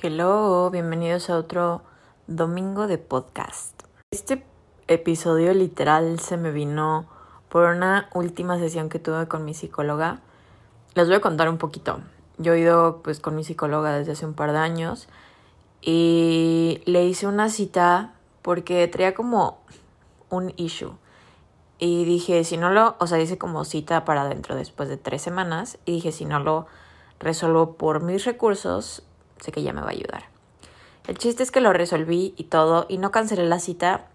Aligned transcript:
Hello, 0.00 0.70
bienvenidos 0.70 1.28
a 1.28 1.36
otro 1.36 1.82
domingo 2.28 2.86
de 2.86 2.98
podcast. 2.98 3.82
Este 4.12 4.44
episodio 4.86 5.52
literal 5.52 6.20
se 6.20 6.36
me 6.36 6.52
vino 6.52 7.08
por 7.48 7.64
una 7.64 8.08
última 8.14 8.60
sesión 8.60 8.90
que 8.90 9.00
tuve 9.00 9.26
con 9.26 9.44
mi 9.44 9.54
psicóloga. 9.54 10.20
Les 10.94 11.08
voy 11.08 11.16
a 11.16 11.20
contar 11.20 11.48
un 11.48 11.58
poquito. 11.58 11.98
Yo 12.36 12.52
he 12.52 12.60
ido 12.60 13.00
pues 13.02 13.18
con 13.18 13.34
mi 13.34 13.42
psicóloga 13.42 13.98
desde 13.98 14.12
hace 14.12 14.24
un 14.24 14.34
par 14.34 14.52
de 14.52 14.58
años 14.58 15.08
y 15.82 16.80
le 16.84 17.04
hice 17.04 17.26
una 17.26 17.48
cita 17.48 18.14
porque 18.42 18.86
traía 18.86 19.14
como 19.14 19.58
un 20.30 20.52
issue. 20.54 20.92
Y 21.80 22.04
dije, 22.04 22.44
si 22.44 22.56
no 22.56 22.70
lo, 22.70 22.94
o 23.00 23.08
sea, 23.08 23.18
hice 23.18 23.36
como 23.36 23.64
cita 23.64 24.04
para 24.04 24.28
dentro 24.28 24.54
después 24.54 24.88
de 24.88 24.96
tres 24.96 25.22
semanas 25.22 25.76
y 25.86 25.94
dije, 25.94 26.12
si 26.12 26.24
no 26.24 26.38
lo 26.38 26.68
resuelvo 27.18 27.72
por 27.72 28.00
mis 28.00 28.24
recursos, 28.24 29.02
sé 29.40 29.52
que 29.52 29.60
ella 29.60 29.72
me 29.72 29.80
va 29.80 29.88
a 29.88 29.92
ayudar. 29.92 30.24
El 31.06 31.16
chiste 31.16 31.42
es 31.42 31.50
que 31.50 31.60
lo 31.60 31.72
resolví 31.72 32.34
y 32.36 32.44
todo, 32.44 32.86
y 32.88 32.98
no 32.98 33.10
cancelé 33.10 33.46
la 33.46 33.60
cita. 33.60 34.06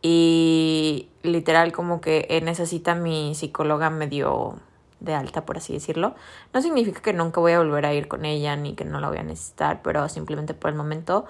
Y 0.00 1.08
literal, 1.22 1.72
como 1.72 2.00
que 2.00 2.26
en 2.30 2.48
esa 2.48 2.66
cita 2.66 2.94
mi 2.94 3.34
psicóloga 3.34 3.90
me 3.90 4.06
dio 4.06 4.58
de 5.00 5.14
alta, 5.14 5.44
por 5.44 5.58
así 5.58 5.72
decirlo. 5.72 6.14
No 6.52 6.62
significa 6.62 7.00
que 7.00 7.12
nunca 7.12 7.40
voy 7.40 7.52
a 7.52 7.58
volver 7.58 7.86
a 7.86 7.94
ir 7.94 8.08
con 8.08 8.24
ella 8.24 8.56
ni 8.56 8.74
que 8.74 8.84
no 8.84 9.00
la 9.00 9.08
voy 9.08 9.18
a 9.18 9.22
necesitar, 9.22 9.82
pero 9.82 10.08
simplemente 10.08 10.54
por 10.54 10.70
el 10.70 10.76
momento, 10.76 11.26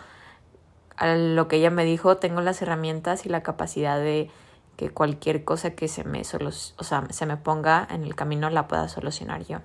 a 0.97 1.15
lo 1.15 1.49
que 1.49 1.57
ella 1.57 1.71
me 1.71 1.85
dijo, 1.85 2.17
tengo 2.19 2.41
las 2.41 2.63
herramientas 2.63 3.27
y 3.27 3.29
la 3.29 3.43
capacidad 3.43 3.99
de 3.99 4.31
que 4.77 4.91
cualquier 4.91 5.45
cosa 5.45 5.71
que 5.71 5.89
se 5.89 6.05
me, 6.05 6.23
o 6.23 6.85
sea, 6.85 7.07
se 7.11 7.27
me 7.27 7.37
ponga 7.37 7.87
en 7.91 8.05
el 8.05 8.15
camino 8.15 8.49
la 8.49 8.69
pueda 8.69 8.89
solucionar 8.89 9.45
yo. 9.45 9.59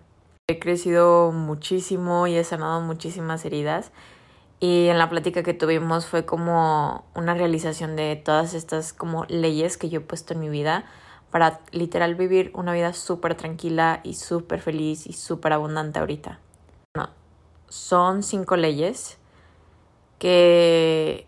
He 0.49 0.59
crecido 0.59 1.31
muchísimo 1.31 2.27
y 2.27 2.35
he 2.35 2.43
sanado 2.43 2.81
muchísimas 2.81 3.45
heridas. 3.45 3.93
Y 4.59 4.87
en 4.89 4.97
la 4.97 5.09
plática 5.09 5.41
que 5.41 5.53
tuvimos 5.53 6.05
fue 6.05 6.25
como 6.25 7.05
una 7.15 7.33
realización 7.33 7.95
de 7.95 8.17
todas 8.17 8.53
estas 8.53 8.91
como 8.91 9.23
leyes 9.29 9.77
que 9.77 9.87
yo 9.87 10.01
he 10.01 10.03
puesto 10.03 10.33
en 10.33 10.41
mi 10.41 10.49
vida 10.49 10.83
para 11.31 11.61
literal 11.71 12.15
vivir 12.15 12.51
una 12.55 12.73
vida 12.73 12.91
súper 12.91 13.35
tranquila 13.35 14.01
y 14.03 14.15
súper 14.15 14.59
feliz 14.59 15.07
y 15.07 15.13
súper 15.13 15.53
abundante 15.53 15.99
ahorita. 15.99 16.41
Son 17.69 18.21
cinco 18.21 18.57
leyes 18.57 19.17
que 20.19 21.25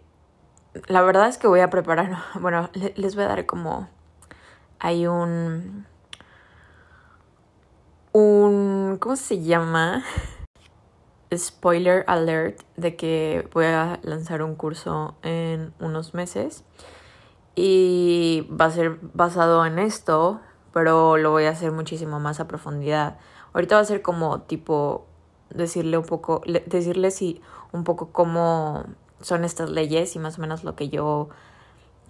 la 0.88 1.02
verdad 1.04 1.30
es 1.30 1.38
que 1.38 1.48
voy 1.48 1.62
a 1.62 1.70
preparar, 1.70 2.18
bueno, 2.42 2.70
les 2.96 3.16
voy 3.16 3.24
a 3.24 3.30
dar 3.30 3.46
como 3.46 3.88
hay 4.80 5.08
un 5.08 5.88
un, 8.16 8.98
¿cómo 9.02 9.18
se 9.18 9.42
llama? 9.42 10.06
Spoiler 11.36 12.06
alert 12.08 12.62
de 12.78 12.96
que 12.96 13.46
voy 13.54 13.66
a 13.66 14.00
lanzar 14.04 14.42
un 14.42 14.56
curso 14.56 15.16
en 15.22 15.74
unos 15.82 16.14
meses 16.14 16.64
y 17.56 18.48
va 18.50 18.66
a 18.66 18.72
ser 18.72 19.00
basado 19.02 19.66
en 19.66 19.80
esto, 19.80 20.40
pero 20.72 21.18
lo 21.18 21.32
voy 21.32 21.44
a 21.44 21.50
hacer 21.50 21.74
muchísimo 21.74 22.22
más 22.22 22.40
a 22.40 22.48
profundidad. 22.48 23.18
Ahorita 23.52 23.76
va 23.76 23.82
a 23.82 23.86
ser 23.86 24.02
como 24.02 24.40
tipo 24.44 25.06
decirle 25.50 25.98
un 25.98 26.06
poco, 26.06 26.42
decirle 26.68 27.12
si 27.12 27.42
un 27.74 27.84
poco 27.84 28.14
cómo 28.14 28.86
son 29.20 29.44
estas 29.44 29.70
leyes 29.70 30.16
y 30.16 30.20
más 30.20 30.38
o 30.38 30.42
menos 30.42 30.64
lo 30.64 30.78
que 30.78 30.88
yo 30.88 31.28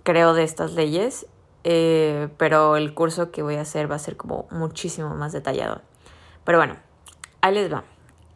creo 0.03 0.35
de 0.35 0.43
estas 0.43 0.73
leyes, 0.73 1.25
eh, 1.63 2.29
pero 2.37 2.75
el 2.75 2.93
curso 2.93 3.31
que 3.31 3.41
voy 3.41 3.55
a 3.55 3.61
hacer 3.61 3.89
va 3.89 3.95
a 3.95 3.99
ser 3.99 4.17
como 4.17 4.45
muchísimo 4.51 5.15
más 5.15 5.31
detallado. 5.31 5.81
Pero 6.45 6.59
bueno, 6.59 6.77
ahí 7.41 7.53
les 7.53 7.71
va. 7.71 7.83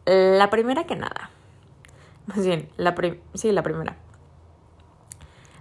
La 0.04 0.50
primera 0.50 0.84
que 0.84 0.96
nada. 0.96 1.30
Más 2.26 2.44
bien, 2.44 2.68
la 2.76 2.94
sí, 3.34 3.52
la 3.52 3.62
primera. 3.62 3.96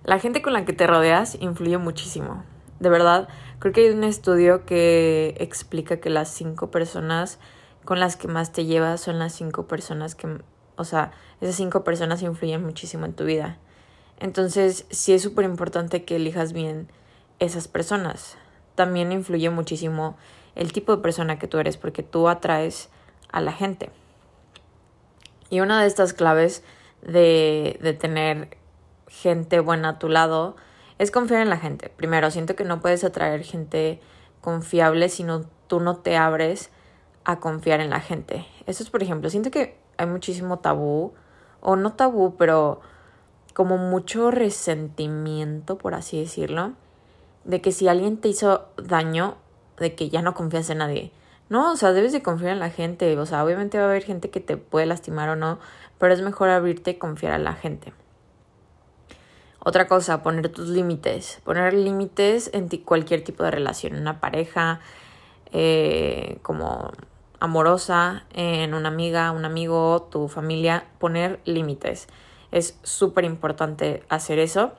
La 0.04 0.20
gente 0.20 0.42
con 0.42 0.54
la 0.54 0.66
que 0.66 0.74
te 0.74 0.88
rodeas 0.88 1.38
influye 1.40 1.78
muchísimo. 1.78 2.44
De 2.80 2.90
verdad, 2.90 3.28
creo 3.60 3.74
que 3.74 3.82
hay 3.82 3.90
un 3.94 4.04
estudio 4.04 4.66
que 4.66 5.36
explica 5.40 6.00
que 6.00 6.10
las 6.10 6.30
cinco 6.30 6.72
personas 6.72 7.40
con 7.86 8.00
las 8.00 8.16
que 8.16 8.28
más 8.28 8.52
te 8.52 8.66
llevas 8.66 9.02
son 9.02 9.20
las 9.20 9.34
cinco 9.34 9.68
personas 9.68 10.16
que, 10.16 10.42
o 10.76 10.84
sea, 10.84 11.12
esas 11.42 11.56
cinco 11.56 11.84
personas 11.84 12.22
influyen 12.22 12.64
muchísimo 12.64 13.06
en 13.06 13.14
tu 13.14 13.26
vida. 13.26 13.58
Entonces, 14.20 14.86
sí 14.90 15.14
es 15.14 15.22
súper 15.22 15.46
importante 15.46 16.06
que 16.06 16.16
elijas 16.16 16.54
bien 16.54 16.90
esas 17.40 17.68
personas. 17.68 18.38
También 18.76 19.12
influye 19.12 19.50
muchísimo 19.50 20.18
el 20.60 20.74
tipo 20.74 20.94
de 20.94 21.02
persona 21.02 21.40
que 21.40 21.48
tú 21.48 21.58
eres, 21.58 21.78
porque 21.78 22.04
tú 22.04 22.28
atraes 22.28 22.90
a 23.32 23.40
la 23.40 23.54
gente. 23.54 23.92
Y 25.50 25.62
una 25.62 25.82
de 25.82 25.88
estas 25.88 26.12
claves 26.12 26.64
de, 27.02 27.80
de 27.82 27.94
tener 27.94 28.58
gente 29.08 29.62
buena 29.62 29.90
a 29.90 30.00
tu 30.00 30.10
lado 30.10 30.58
es 30.98 31.12
confiar 31.12 31.42
en 31.42 31.50
la 31.50 31.58
gente. 31.58 31.88
Primero, 31.88 32.30
siento 32.30 32.58
que 32.58 32.66
no 32.66 32.82
puedes 32.82 33.06
atraer 33.06 33.44
gente 33.46 34.02
confiable 34.42 35.08
si 35.08 35.24
no, 35.24 35.46
tú 35.68 35.80
no 35.80 35.96
te 35.96 36.18
abres 36.18 36.72
a 37.24 37.40
confiar 37.40 37.80
en 37.80 37.90
la 37.90 38.02
gente. 38.02 38.46
Eso 38.68 38.84
es, 38.84 38.90
por 38.90 39.02
ejemplo, 39.02 39.30
siento 39.30 39.52
que 39.52 39.78
hay 39.96 40.08
muchísimo 40.08 40.60
tabú, 40.60 41.14
o 41.62 41.78
no 41.78 41.94
tabú, 41.94 42.36
pero 42.36 42.82
como 43.54 43.78
mucho 43.78 44.30
resentimiento, 44.30 45.78
por 45.78 45.94
así 45.94 46.20
decirlo, 46.20 46.74
de 47.46 47.62
que 47.62 47.72
si 47.72 47.88
alguien 47.88 48.18
te 48.18 48.28
hizo 48.28 48.68
daño, 48.76 49.38
de 49.80 49.96
que 49.96 50.10
ya 50.10 50.22
no 50.22 50.34
confías 50.34 50.70
en 50.70 50.80
nadie. 50.80 51.12
No, 51.50 51.72
o 51.72 51.76
sea, 51.76 51.94
debes 51.94 52.12
de 52.12 52.22
confiar 52.22 52.52
en 52.54 52.60
la 52.60 52.70
gente. 52.70 53.18
O 53.18 53.26
sea, 53.26 53.44
obviamente 53.44 53.78
va 53.78 53.86
a 53.86 53.88
haber 53.90 54.04
gente 54.04 54.30
que 54.30 54.40
te 54.40 54.58
puede 54.58 54.86
lastimar 54.86 55.30
o 55.30 55.36
no, 55.36 55.60
pero 55.98 56.14
es 56.14 56.22
mejor 56.22 56.50
abrirte 56.50 56.92
y 56.92 56.96
confiar 56.96 57.34
a 57.34 57.40
la 57.40 57.54
gente. 57.54 57.94
Otra 59.60 59.88
cosa, 59.88 60.24
poner 60.24 60.50
tus 60.50 60.70
límites. 60.70 61.42
Poner 61.44 61.74
límites 61.74 62.52
en 62.54 62.70
cualquier 62.70 63.24
tipo 63.24 63.44
de 63.44 63.52
relación, 63.52 63.96
una 63.96 64.20
pareja, 64.20 64.80
eh, 65.52 66.38
como 66.44 66.92
amorosa, 67.40 68.26
en 68.34 68.74
una 68.74 68.90
amiga, 68.90 69.32
un 69.32 69.46
amigo, 69.46 70.08
tu 70.12 70.28
familia, 70.28 70.86
poner 71.00 71.40
límites. 71.46 72.08
Es 72.52 72.78
súper 72.84 73.26
importante 73.26 74.04
hacer 74.10 74.40
eso. 74.40 74.74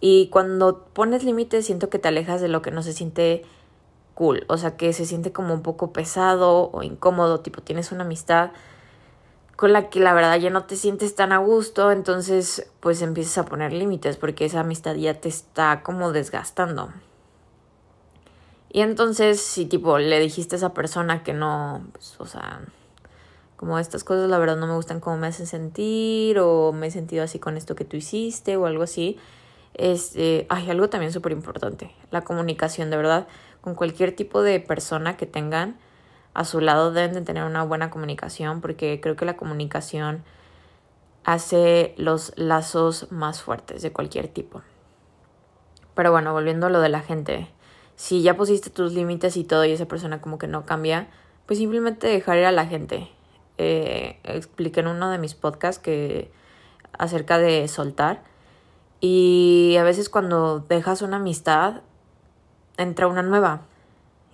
Y 0.00 0.28
cuando 0.28 0.84
pones 0.92 1.24
límites, 1.24 1.66
siento 1.66 1.90
que 1.90 1.98
te 1.98 2.08
alejas 2.08 2.40
de 2.40 2.48
lo 2.48 2.62
que 2.62 2.70
no 2.70 2.82
se 2.82 2.92
siente 2.92 3.44
cool, 4.18 4.44
o 4.48 4.58
sea, 4.58 4.76
que 4.76 4.92
se 4.92 5.06
siente 5.06 5.30
como 5.30 5.54
un 5.54 5.62
poco 5.62 5.92
pesado 5.92 6.72
o 6.72 6.82
incómodo, 6.82 7.38
tipo 7.38 7.62
tienes 7.62 7.92
una 7.92 8.02
amistad 8.02 8.50
con 9.54 9.72
la 9.72 9.90
que 9.90 10.00
la 10.00 10.12
verdad 10.12 10.36
ya 10.40 10.50
no 10.50 10.64
te 10.64 10.74
sientes 10.74 11.14
tan 11.14 11.30
a 11.30 11.38
gusto, 11.38 11.92
entonces 11.92 12.68
pues 12.80 13.00
empiezas 13.00 13.38
a 13.38 13.44
poner 13.44 13.72
límites 13.72 14.16
porque 14.16 14.44
esa 14.44 14.60
amistad 14.60 14.96
ya 14.96 15.14
te 15.14 15.28
está 15.28 15.84
como 15.84 16.10
desgastando. 16.10 16.88
Y 18.70 18.80
entonces 18.80 19.40
si 19.40 19.66
tipo 19.66 19.98
le 19.98 20.18
dijiste 20.18 20.56
a 20.56 20.58
esa 20.58 20.74
persona 20.74 21.22
que 21.22 21.32
no, 21.32 21.86
pues, 21.92 22.16
o 22.18 22.26
sea, 22.26 22.62
como 23.54 23.78
estas 23.78 24.02
cosas 24.02 24.28
la 24.28 24.38
verdad 24.38 24.56
no 24.56 24.66
me 24.66 24.74
gustan 24.74 24.98
como 24.98 25.16
me 25.16 25.28
hacen 25.28 25.46
sentir 25.46 26.40
o 26.40 26.72
me 26.72 26.88
he 26.88 26.90
sentido 26.90 27.22
así 27.22 27.38
con 27.38 27.56
esto 27.56 27.76
que 27.76 27.84
tú 27.84 27.96
hiciste 27.96 28.56
o 28.56 28.66
algo 28.66 28.82
así, 28.82 29.16
este, 29.74 30.48
hay 30.48 30.68
algo 30.70 30.90
también 30.90 31.12
súper 31.12 31.30
importante, 31.30 31.94
la 32.10 32.22
comunicación, 32.22 32.90
de 32.90 32.96
verdad 32.96 33.28
con 33.60 33.74
cualquier 33.74 34.14
tipo 34.14 34.42
de 34.42 34.60
persona 34.60 35.16
que 35.16 35.26
tengan 35.26 35.76
a 36.34 36.44
su 36.44 36.60
lado 36.60 36.92
deben 36.92 37.14
de 37.14 37.22
tener 37.22 37.44
una 37.44 37.64
buena 37.64 37.90
comunicación 37.90 38.60
porque 38.60 39.00
creo 39.00 39.16
que 39.16 39.24
la 39.24 39.36
comunicación 39.36 40.22
hace 41.24 41.94
los 41.96 42.32
lazos 42.36 43.10
más 43.10 43.42
fuertes 43.42 43.82
de 43.82 43.92
cualquier 43.92 44.28
tipo. 44.28 44.62
Pero 45.94 46.12
bueno, 46.12 46.32
volviendo 46.32 46.68
a 46.68 46.70
lo 46.70 46.80
de 46.80 46.88
la 46.88 47.00
gente, 47.00 47.50
si 47.96 48.22
ya 48.22 48.36
pusiste 48.36 48.70
tus 48.70 48.92
límites 48.92 49.36
y 49.36 49.42
todo 49.42 49.64
y 49.64 49.72
esa 49.72 49.86
persona 49.86 50.20
como 50.20 50.38
que 50.38 50.46
no 50.46 50.64
cambia, 50.64 51.08
pues 51.46 51.58
simplemente 51.58 52.06
dejar 52.06 52.38
ir 52.38 52.44
a 52.44 52.52
la 52.52 52.66
gente. 52.66 53.08
Eh, 53.58 54.20
expliqué 54.22 54.80
en 54.80 54.86
uno 54.86 55.10
de 55.10 55.18
mis 55.18 55.34
podcasts 55.34 55.82
que 55.82 56.30
acerca 56.96 57.38
de 57.38 57.66
soltar 57.66 58.22
y 59.00 59.76
a 59.78 59.82
veces 59.82 60.08
cuando 60.08 60.60
dejas 60.60 61.02
una 61.02 61.16
amistad 61.16 61.82
entra 62.78 63.06
una 63.06 63.22
nueva. 63.22 63.62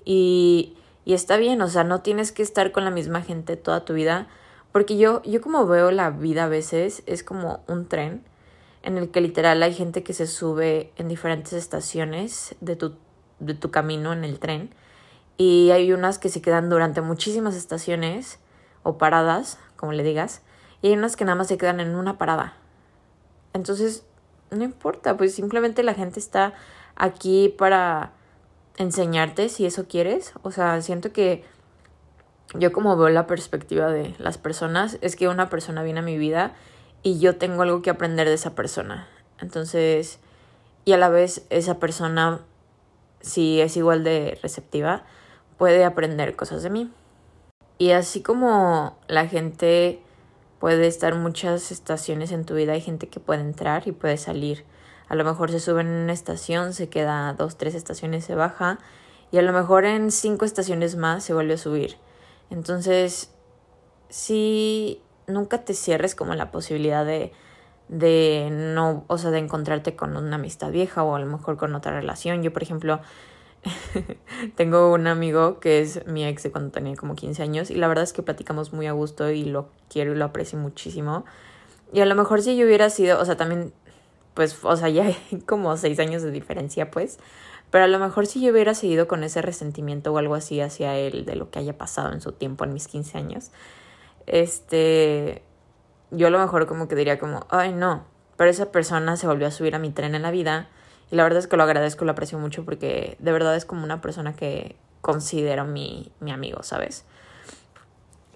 Y, 0.05 0.77
y 1.05 1.15
está 1.15 1.37
bien, 1.37 1.61
o 1.63 1.69
sea, 1.69 1.83
no 1.83 2.03
tienes 2.03 2.31
que 2.31 2.43
estar 2.43 2.71
con 2.71 2.85
la 2.85 2.91
misma 2.93 3.23
gente 3.23 3.57
toda 3.57 3.85
tu 3.85 3.95
vida. 3.95 4.29
Porque 4.71 4.97
yo, 4.97 5.23
yo 5.23 5.41
como 5.41 5.67
veo 5.67 5.91
la 5.91 6.11
vida 6.11 6.45
a 6.45 6.49
veces, 6.49 7.03
es 7.07 7.25
como 7.25 7.65
un 7.67 7.89
tren 7.89 8.23
en 8.83 8.99
el 8.99 9.11
que 9.11 9.21
literal 9.21 9.63
hay 9.63 9.73
gente 9.73 10.03
que 10.03 10.13
se 10.13 10.27
sube 10.27 10.93
en 10.97 11.09
diferentes 11.09 11.55
estaciones 11.55 12.55
de 12.61 12.77
tu, 12.77 12.95
de 13.41 13.55
tu 13.55 13.71
camino 13.71 14.13
en 14.13 14.25
el 14.25 14.39
tren. 14.39 14.75
Y 15.39 15.71
hay 15.71 15.93
unas 15.93 16.19
que 16.19 16.29
se 16.29 16.43
quedan 16.43 16.69
durante 16.69 17.01
muchísimas 17.01 17.57
estaciones 17.57 18.39
o 18.83 18.99
paradas, 18.99 19.59
como 19.77 19.93
le 19.93 20.03
digas. 20.03 20.43
Y 20.83 20.89
hay 20.89 20.95
unas 20.95 21.17
que 21.17 21.25
nada 21.25 21.35
más 21.35 21.49
se 21.49 21.57
quedan 21.57 21.81
en 21.81 21.95
una 21.95 22.19
parada. 22.19 22.59
Entonces, 23.55 24.05
no 24.51 24.65
importa, 24.65 25.17
pues 25.17 25.35
simplemente 25.35 25.83
la 25.83 25.95
gente 25.95 26.21
está 26.21 26.53
aquí 26.95 27.55
para 27.57 28.13
enseñarte 28.77 29.49
si 29.49 29.67
eso 29.67 29.87
quieres. 29.87 30.33
O 30.43 30.51
sea, 30.51 30.81
siento 30.83 31.13
que 31.13 31.45
yo 32.55 32.73
como 32.73 32.97
veo 32.97 33.09
la 33.09 33.27
perspectiva 33.27 33.91
de 33.91 34.15
las 34.19 34.39
personas, 34.39 34.99
es 35.01 35.17
que 35.17 35.29
una 35.29 35.49
persona 35.49 35.83
viene 35.83 36.01
a 36.01 36.03
mi 36.03 36.19
vida 36.19 36.55
y 37.03 37.19
yo 37.19 37.37
tengo 37.37 37.63
algo 37.63 37.83
que 37.83 37.91
aprender 37.91 38.29
de 38.29 38.35
esa 38.35 38.55
persona. 38.55 39.09
Entonces, 39.41 40.21
y 40.85 40.93
a 40.93 40.99
la 40.99 41.09
vez 41.09 41.45
esa 41.51 41.79
persona, 41.79 42.41
si 43.21 43.61
es 43.61 43.77
igual 43.77 44.05
de 44.05 44.39
receptiva, 44.43 45.05
puede 45.59 45.85
aprender 45.85 46.37
cosas 46.37 46.63
de 46.63 46.71
mí. 46.71 46.93
Y 47.79 47.91
así 47.91 48.23
como 48.23 48.97
la 49.09 49.27
gente 49.27 50.01
puede 50.61 50.87
estar 50.87 51.15
muchas 51.15 51.73
estaciones 51.73 52.33
en 52.33 52.45
tu 52.45 52.55
vida, 52.55 52.73
hay 52.73 52.81
gente 52.81 53.09
que 53.09 53.21
puede 53.21 53.41
entrar 53.41 53.89
y 53.89 53.93
puede 53.93 54.17
salir. 54.17 54.65
A 55.09 55.15
lo 55.15 55.25
mejor 55.25 55.51
se 55.51 55.61
sube 55.61 55.83
en 55.83 55.89
una 55.89 56.13
estación, 56.13 56.73
se 56.73 56.89
queda 56.89 57.33
dos, 57.35 57.57
tres 57.57 57.75
estaciones, 57.75 58.25
se 58.25 58.35
baja 58.35 58.79
y 59.31 59.39
a 59.39 59.43
lo 59.43 59.53
mejor 59.53 59.85
en 59.85 60.11
cinco 60.11 60.45
estaciones 60.45 60.97
más 60.97 61.25
se 61.25 61.35
vuelve 61.35 61.55
a 61.55 61.59
subir. 61.59 61.97
Entonces, 62.51 63.33
sí, 64.09 65.03
nunca 65.27 65.65
te 65.65 65.75
cierres 65.75 66.15
como 66.15 66.35
la 66.35 66.51
posibilidad 66.51 67.05
de, 67.05 67.33
de 67.89 68.49
no, 68.51 69.05
o 69.09 69.19
sea, 69.19 69.31
de 69.31 69.39
encontrarte 69.39 69.97
con 69.97 70.17
una 70.17 70.37
amistad 70.37 70.71
vieja 70.71 71.03
o 71.03 71.15
a 71.15 71.19
lo 71.19 71.27
mejor 71.27 71.57
con 71.57 71.75
otra 71.75 71.93
relación. 71.93 72.43
Yo, 72.43 72.53
por 72.53 72.63
ejemplo, 72.63 73.01
tengo 74.57 74.93
un 74.93 75.07
amigo 75.07 75.59
que 75.61 75.81
es 75.81 76.07
mi 76.07 76.25
ex 76.25 76.43
de 76.45 76.53
cuando 76.53 76.71
tenía 76.71 76.97
como 76.97 77.15
15 77.15 77.43
años 77.43 77.71
y 77.71 77.75
la 77.75 77.89
verdad 77.89 78.05
es 78.05 78.13
que 78.13 78.23
platicamos 78.23 78.73
muy 78.73 78.87
a 78.87 78.93
gusto 78.93 79.31
y 79.31 79.45
lo 79.45 79.69
quiero 79.89 80.13
y 80.13 80.17
lo 80.17 80.25
aprecio 80.25 80.59
muchísimo. 80.59 81.25
Y 81.93 82.01
a 82.01 82.07
lo 82.07 82.15
mejor 82.15 82.43
si 82.43 82.57
yo 82.57 82.67
hubiera 82.67 82.91
sido, 82.91 83.21
o 83.21 83.25
sea, 83.25 83.37
también, 83.37 83.73
pues, 84.35 84.59
o 84.63 84.77
sea, 84.77 84.89
ya 84.89 85.05
hay 85.05 85.17
como 85.47 85.77
6 85.77 85.99
años 86.01 86.23
de 86.23 86.31
diferencia, 86.31 86.91
pues, 86.91 87.19
pero 87.71 87.85
a 87.85 87.89
lo 87.89 87.99
mejor 87.99 88.27
si 88.27 88.41
yo 88.41 88.53
hubiera 88.53 88.75
seguido 88.75 89.09
con 89.09 89.25
ese 89.25 89.43
resentimiento 89.43 90.13
o 90.13 90.19
algo 90.19 90.35
así 90.35 90.61
hacia 90.61 90.97
él 90.97 91.25
de 91.25 91.35
lo 91.35 91.51
que 91.51 91.59
haya 91.59 91.77
pasado 91.77 92.13
en 92.13 92.21
su 92.21 92.33
tiempo 92.33 92.65
en 92.65 92.73
mis 92.73 92.87
15 92.87 93.19
años, 93.19 93.51
este, 94.27 95.43
yo 96.11 96.29
a 96.29 96.31
lo 96.31 96.39
mejor 96.39 96.67
como 96.67 96.87
que 96.89 96.95
diría 96.95 97.19
como, 97.19 97.47
ay 97.51 97.73
no, 97.73 98.05
pero 98.37 98.51
esa 98.51 98.71
persona 98.71 99.17
se 99.17 99.27
volvió 99.27 99.47
a 99.47 99.51
subir 99.51 99.75
a 99.75 99.79
mi 99.79 99.91
tren 99.91 100.15
en 100.15 100.23
la 100.23 100.31
vida 100.31 100.69
y 101.11 101.17
la 101.17 101.23
verdad 101.23 101.39
es 101.39 101.47
que 101.47 101.57
lo 101.57 101.63
agradezco, 101.63 102.05
lo 102.05 102.13
aprecio 102.13 102.39
mucho 102.39 102.65
porque 102.65 103.17
de 103.19 103.33
verdad 103.33 103.57
es 103.57 103.65
como 103.65 103.85
una 103.85 104.01
persona 104.01 104.35
que 104.35 104.77
considero 105.01 105.65
mi, 105.65 106.13
mi 106.21 106.31
amigo, 106.33 106.63
¿sabes? 106.63 107.05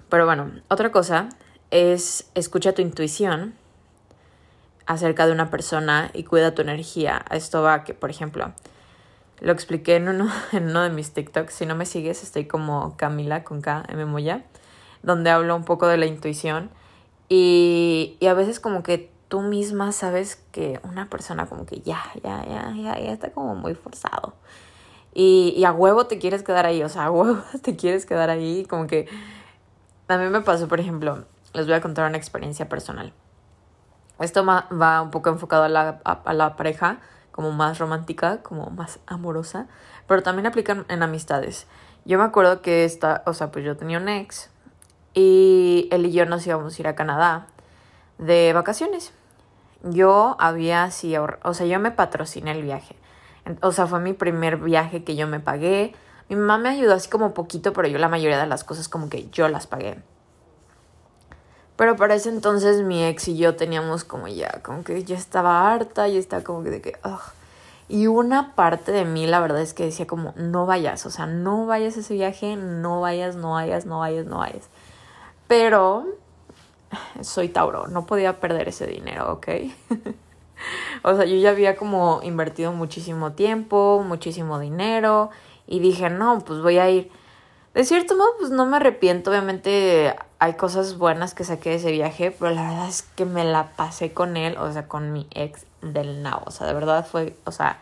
Pero 0.09 0.27
bueno, 0.27 0.51
otra 0.69 0.91
cosa 0.91 1.29
es 1.71 2.31
escucha 2.35 2.73
tu 2.73 2.83
intuición 2.83 3.55
acerca 4.89 5.27
de 5.27 5.33
una 5.33 5.51
persona 5.51 6.11
y 6.15 6.25
cuida 6.25 6.55
tu 6.55 6.63
energía. 6.63 7.23
Esto 7.31 7.63
va 7.63 7.85
que, 7.85 7.93
por 7.93 8.09
ejemplo, 8.09 8.53
lo 9.41 9.53
expliqué 9.53 9.97
en 9.97 10.09
uno, 10.09 10.33
en 10.53 10.71
uno 10.71 10.83
de 10.83 10.91
mis 10.91 11.13
TikToks. 11.13 11.53
Si 11.53 11.67
no 11.67 11.77
me 11.77 11.85
sigues, 11.87 12.23
estoy 12.23 12.47
como 12.47 12.97
Camila 12.97 13.45
con 13.45 13.61
K, 13.61 13.85
M 13.91 14.07
Moya, 14.07 14.45
donde 15.03 15.31
hablo 15.31 15.55
un 15.55 15.65
poco 15.65 15.87
de 15.87 15.99
la 15.99 16.07
intuición. 16.07 16.71
Y, 17.29 18.17
y 18.19 18.27
a 18.27 18.35
veces 18.35 18.61
como 18.61 18.83
que 18.83 19.13
tú 19.29 19.43
misma 19.43 19.93
sabes 19.93 20.37
que 20.53 20.81
una 20.83 21.11
persona 21.11 21.45
como 21.45 21.67
que 21.67 21.81
ya, 21.81 22.03
ya, 22.25 22.43
ya, 22.47 22.75
ya, 22.75 22.99
ya 22.99 23.13
está 23.13 23.31
como 23.31 23.55
muy 23.55 23.75
forzado. 23.75 24.33
Y, 25.13 25.53
y 25.55 25.65
a 25.65 25.73
huevo 25.73 26.07
te 26.07 26.19
quieres 26.19 26.43
quedar 26.43 26.65
ahí, 26.65 26.83
o 26.83 26.89
sea, 26.89 27.05
a 27.05 27.11
huevo 27.11 27.43
te 27.63 27.77
quieres 27.77 28.07
quedar 28.07 28.31
ahí, 28.31 28.65
como 28.65 28.87
que 28.87 29.07
a 30.09 30.17
me 30.17 30.41
pasó, 30.41 30.67
por 30.67 30.81
ejemplo, 30.81 31.27
les 31.53 31.67
voy 31.67 31.75
a 31.75 31.83
contar 31.83 32.09
una 32.09 32.17
experiencia 32.17 32.71
personal. 32.71 33.13
Esto 34.21 34.45
va 34.45 35.03
un 35.03 35.11
poco 35.11 35.31
enfocado 35.31 35.65
a 35.65 35.69
la, 35.69 36.01
a, 36.05 36.33
la 36.33 36.57
pareja, 36.57 36.99
como 37.31 37.53
más 37.53 37.79
romántica, 37.79 38.43
como 38.43 38.71
más 38.71 38.99
amorosa, 39.07 39.67
pero 40.07 40.23
también 40.23 40.47
aplican 40.47 40.85
en 40.89 41.03
amistades. 41.03 41.67
Yo 42.05 42.19
me 42.19 42.25
acuerdo 42.25 42.61
que 42.63 42.85
esta, 42.85 43.23
o 43.27 43.33
sea, 43.33 43.53
pues 43.53 43.65
yo 43.65 43.77
tenía 43.77 43.99
un 43.99 44.09
ex 44.09 44.51
y 45.15 45.89
él 45.93 46.07
y 46.07 46.13
yo 46.13 46.27
nos 46.27 46.47
íbamos 46.47 46.77
a 46.77 46.83
ir 46.83 46.89
a 46.89 46.97
Canadá 46.97 47.47
de 48.19 48.53
vacaciones. 48.53 49.13
Yo 49.85 50.37
había 50.41 50.83
así, 50.85 51.17
o 51.17 51.55
sea, 51.55 51.67
yo 51.67 51.79
me 51.79 51.93
patrociné 51.93 52.51
el 52.51 52.63
viaje. 52.63 52.97
O 53.63 53.71
sea, 53.71 53.87
fue 53.87 54.01
mi 54.01 54.13
primer 54.13 54.57
viaje 54.57 55.05
que 55.05 55.15
yo 55.15 55.29
me 55.29 55.39
pagué. 55.39 55.95
Mi 56.29 56.37
mamá 56.37 56.59
me 56.59 56.69
ayudó 56.71 56.95
así 56.95 57.09
como 57.09 57.35
poquito, 57.35 57.73
pero 57.73 57.87
yo 57.87 57.99
la 57.99 58.09
mayoría 58.09 58.39
de 58.39 58.47
las 58.47 58.65
cosas 58.65 58.89
como 58.89 59.09
que 59.09 59.29
yo 59.31 59.49
las 59.49 59.67
pagué. 59.67 60.03
Pero 61.79 61.95
para 61.95 62.17
ese 62.17 62.29
entonces 62.29 62.83
mi 62.83 63.05
ex 63.05 63.29
y 63.29 63.37
yo 63.37 63.55
teníamos 63.55 64.03
como 64.03 64.27
ya, 64.27 64.63
como 64.65 64.83
que 64.83 65.05
ya 65.05 65.17
estaba 65.17 65.73
harta, 65.73 66.09
y 66.09 66.17
estaba 66.17 66.43
como 66.43 66.65
que 66.65 66.71
de 66.71 66.81
que, 66.81 66.99
Y 67.89 68.09
una 68.09 68.57
parte 68.57 68.91
de 68.91 69.05
mí, 69.05 69.29
la 69.29 69.39
verdad 69.39 69.61
es 69.61 69.75
que 69.75 69.85
decía 69.85 70.05
como, 70.05 70.35
no 70.35 70.67
vayas, 70.67 71.07
o 71.07 71.11
sea, 71.11 71.27
no 71.27 71.67
vayas 71.67 71.97
a 71.97 72.01
ese 72.01 72.15
viaje, 72.15 72.57
no 72.57 73.01
vayas, 73.01 73.37
no 73.37 73.53
vayas, 73.53 73.87
no 73.87 74.01
vayas, 74.01 74.27
no 74.27 74.39
vayas. 74.39 74.69
Pero 75.47 76.05
soy 77.21 77.49
Tauro, 77.49 77.87
no 77.87 78.07
podía 78.07 78.41
perder 78.41 78.67
ese 78.67 78.89
dinero, 78.89 79.35
¿ok? 79.35 79.49
o 81.05 81.15
sea, 81.15 81.27
yo 81.27 81.37
ya 81.37 81.51
había 81.51 81.77
como 81.77 82.19
invertido 82.25 82.73
muchísimo 82.73 83.35
tiempo, 83.35 84.03
muchísimo 84.05 84.59
dinero 84.59 85.31
y 85.69 85.79
dije, 85.79 86.11
no, 86.11 86.41
pues 86.41 86.61
voy 86.61 86.79
a 86.79 86.91
ir. 86.91 87.13
De 87.73 87.85
cierto 87.85 88.17
modo, 88.17 88.31
pues 88.41 88.51
no 88.51 88.67
me 88.67 88.79
arrepiento, 88.79 89.31
obviamente 89.31 90.17
hay 90.41 90.55
cosas 90.55 90.99
buenas 90.99 91.35
que 91.35 91.45
saqué 91.45 91.71
de 91.71 91.77
ese 91.77 91.91
viaje, 91.91 92.31
pero 92.31 92.53
la 92.53 92.63
verdad 92.63 92.89
es 92.89 93.03
que 93.03 93.25
me 93.25 93.45
la 93.45 93.71
pasé 93.77 94.13
con 94.13 94.37
él, 94.37 94.57
o 94.59 94.73
sea, 94.73 94.87
con 94.87 95.13
mi 95.13 95.27
ex 95.33 95.67
del 95.83 96.23
now, 96.23 96.43
o 96.45 96.51
sea, 96.51 96.67
de 96.67 96.75
verdad 96.75 97.07
fue, 97.07 97.37
o 97.45 97.53
sea, 97.53 97.79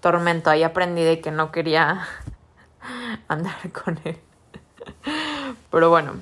tormento, 0.00 0.50
ahí 0.50 0.62
aprendí 0.62 1.02
de 1.02 1.20
que 1.20 1.30
no 1.30 1.50
quería 1.52 2.06
andar 3.28 3.56
con 3.72 3.98
él. 4.04 4.18
Pero 5.70 5.88
bueno, 5.88 6.14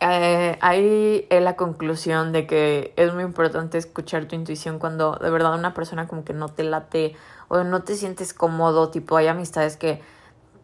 eh, 0.00 0.58
ahí 0.60 1.26
es 1.30 1.42
la 1.42 1.56
conclusión 1.56 2.32
de 2.32 2.46
que 2.46 2.92
es 2.96 3.14
muy 3.14 3.22
importante 3.22 3.78
escuchar 3.78 4.26
tu 4.26 4.34
intuición 4.34 4.78
cuando 4.78 5.12
de 5.14 5.30
verdad 5.30 5.54
una 5.54 5.74
persona 5.74 6.08
como 6.08 6.24
que 6.24 6.32
no 6.32 6.48
te 6.48 6.64
late 6.64 7.16
o 7.48 7.62
no 7.62 7.82
te 7.82 7.94
sientes 7.94 8.34
cómodo, 8.34 8.90
tipo 8.90 9.16
hay 9.16 9.28
amistades 9.28 9.76
que 9.76 10.02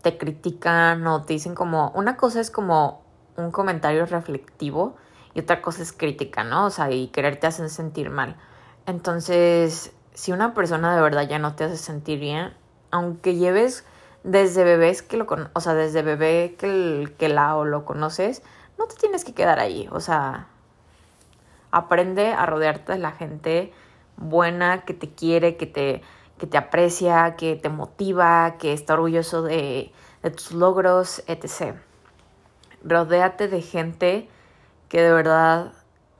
te 0.03 0.19
critican 0.19 1.07
o 1.07 1.23
te 1.23 1.35
dicen 1.35 1.55
como, 1.55 1.91
una 1.95 2.17
cosa 2.17 2.41
es 2.41 2.51
como 2.51 3.02
un 3.37 3.51
comentario 3.51 4.07
reflectivo 4.07 4.97
y 5.35 5.41
otra 5.41 5.63
cosa 5.63 5.83
es 5.83 5.93
crítica, 5.93 6.45
¿no? 6.45 6.67
O 6.67 6.71
sea, 6.71 6.91
y 6.91 7.09
quererte 7.09 7.47
hacen 7.47 7.71
sentir 7.71 8.11
mal. 8.11 8.37
Entonces, 8.87 9.93
si 10.15 10.33
una 10.33 10.55
persona 10.55 10.95
de 10.95 11.03
verdad 11.03 11.29
ya 11.29 11.39
no 11.39 11.55
te 11.55 11.65
hace 11.65 11.77
sentir 11.77 12.19
bien, 12.19 12.55
aunque 12.91 13.37
lleves 13.37 13.85
desde 14.25 14.65
bebés 14.65 15.03
que 15.03 15.17
lo 15.17 15.27
o 15.53 15.61
sea, 15.61 15.75
desde 15.75 16.03
bebé 16.03 16.57
que, 16.59 17.13
que 17.19 17.29
la 17.29 17.57
o 17.57 17.65
lo 17.65 17.85
conoces, 17.85 18.43
no 18.79 18.87
te 18.87 18.97
tienes 18.97 19.25
que 19.25 19.35
quedar 19.35 19.59
ahí. 19.59 19.89
O 19.93 20.01
sea, 20.01 20.49
aprende 21.71 22.33
a 22.33 22.47
rodearte 22.47 22.93
de 22.93 22.99
la 22.99 23.13
gente 23.13 23.73
buena, 24.17 24.85
que 24.85 24.95
te 24.95 25.11
quiere, 25.11 25.57
que 25.57 25.67
te, 25.67 26.03
que 26.39 26.47
te 26.47 26.59
aprecia, 26.59 27.37
que 27.37 27.57
te 27.57 27.69
motiva, 27.69 28.57
que 28.59 28.73
está 28.73 28.95
orgulloso 28.95 29.43
de, 29.43 29.93
de 30.23 30.31
tus 30.31 30.53
logros, 30.53 31.23
etc. 31.27 31.77
Rodéate 32.85 33.49
de 33.49 33.63
gente 33.63 34.29
que 34.89 35.03
de 35.03 35.13
verdad 35.13 35.73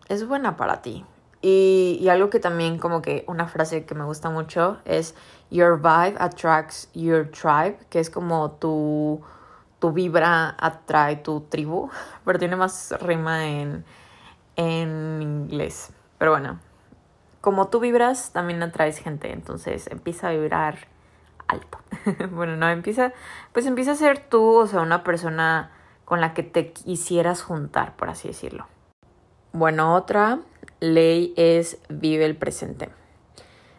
es 0.09 0.27
buena 0.27 0.57
para 0.57 0.83
ti. 0.83 1.05
Y, 1.41 1.99
y, 2.01 2.09
algo 2.09 2.31
que 2.31 2.39
también 2.39 2.79
como 2.79 3.03
que 3.03 3.25
una 3.27 3.49
frase 3.49 3.85
que 3.85 3.97
me 3.97 4.05
gusta 4.05 4.31
mucho 4.31 4.79
es 4.85 5.17
Your 5.51 5.77
vibe 5.77 6.15
attracts 6.21 6.89
your 6.95 7.29
tribe, 7.29 7.79
que 7.91 7.99
es 7.99 8.11
como 8.11 8.53
tu 8.53 9.21
tu 9.83 9.91
vibra 9.91 10.55
atrae 10.61 11.17
tu 11.17 11.41
tribu, 11.41 11.91
pero 12.25 12.39
tiene 12.39 12.55
más 12.55 12.95
rima 13.01 13.49
en, 13.49 13.85
en 14.55 15.21
inglés. 15.21 15.93
Pero 16.19 16.31
bueno, 16.31 16.61
como 17.41 17.67
tú 17.67 17.81
vibras, 17.81 18.33
también 18.33 18.63
atraes 18.63 18.99
gente, 18.99 19.33
entonces 19.33 19.89
empieza 19.89 20.29
a 20.29 20.31
vibrar 20.31 20.87
alto. 21.49 21.79
bueno, 22.31 22.57
no, 22.57 22.71
empieza, 22.71 23.13
pues 23.53 23.67
empieza 23.67 23.91
a 23.91 23.97
ser 23.97 24.21
tú, 24.21 24.55
o 24.55 24.67
sea, 24.69 24.83
una 24.83 25.03
persona 25.03 25.73
con 26.05 26.21
la 26.21 26.35
que 26.35 26.43
te 26.43 26.73
quisieras 26.73 27.43
juntar, 27.43 27.97
por 27.97 28.09
así 28.09 28.29
decirlo. 28.29 28.67
Bueno, 29.53 29.95
otra 29.95 30.41
ley 30.81 31.35
es 31.37 31.79
vive 31.89 32.25
el 32.25 32.37
presente. 32.37 32.89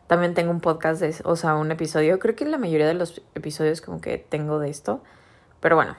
También 0.07 0.33
tengo 0.33 0.51
un 0.51 0.59
podcast, 0.59 1.01
de, 1.01 1.15
o 1.23 1.35
sea, 1.35 1.55
un 1.55 1.71
episodio, 1.71 2.19
creo 2.19 2.35
que 2.35 2.45
la 2.45 2.57
mayoría 2.57 2.87
de 2.87 2.93
los 2.93 3.21
episodios 3.35 3.81
como 3.81 4.01
que 4.01 4.17
tengo 4.17 4.59
de 4.59 4.69
esto, 4.69 5.01
pero 5.59 5.75
bueno, 5.75 5.95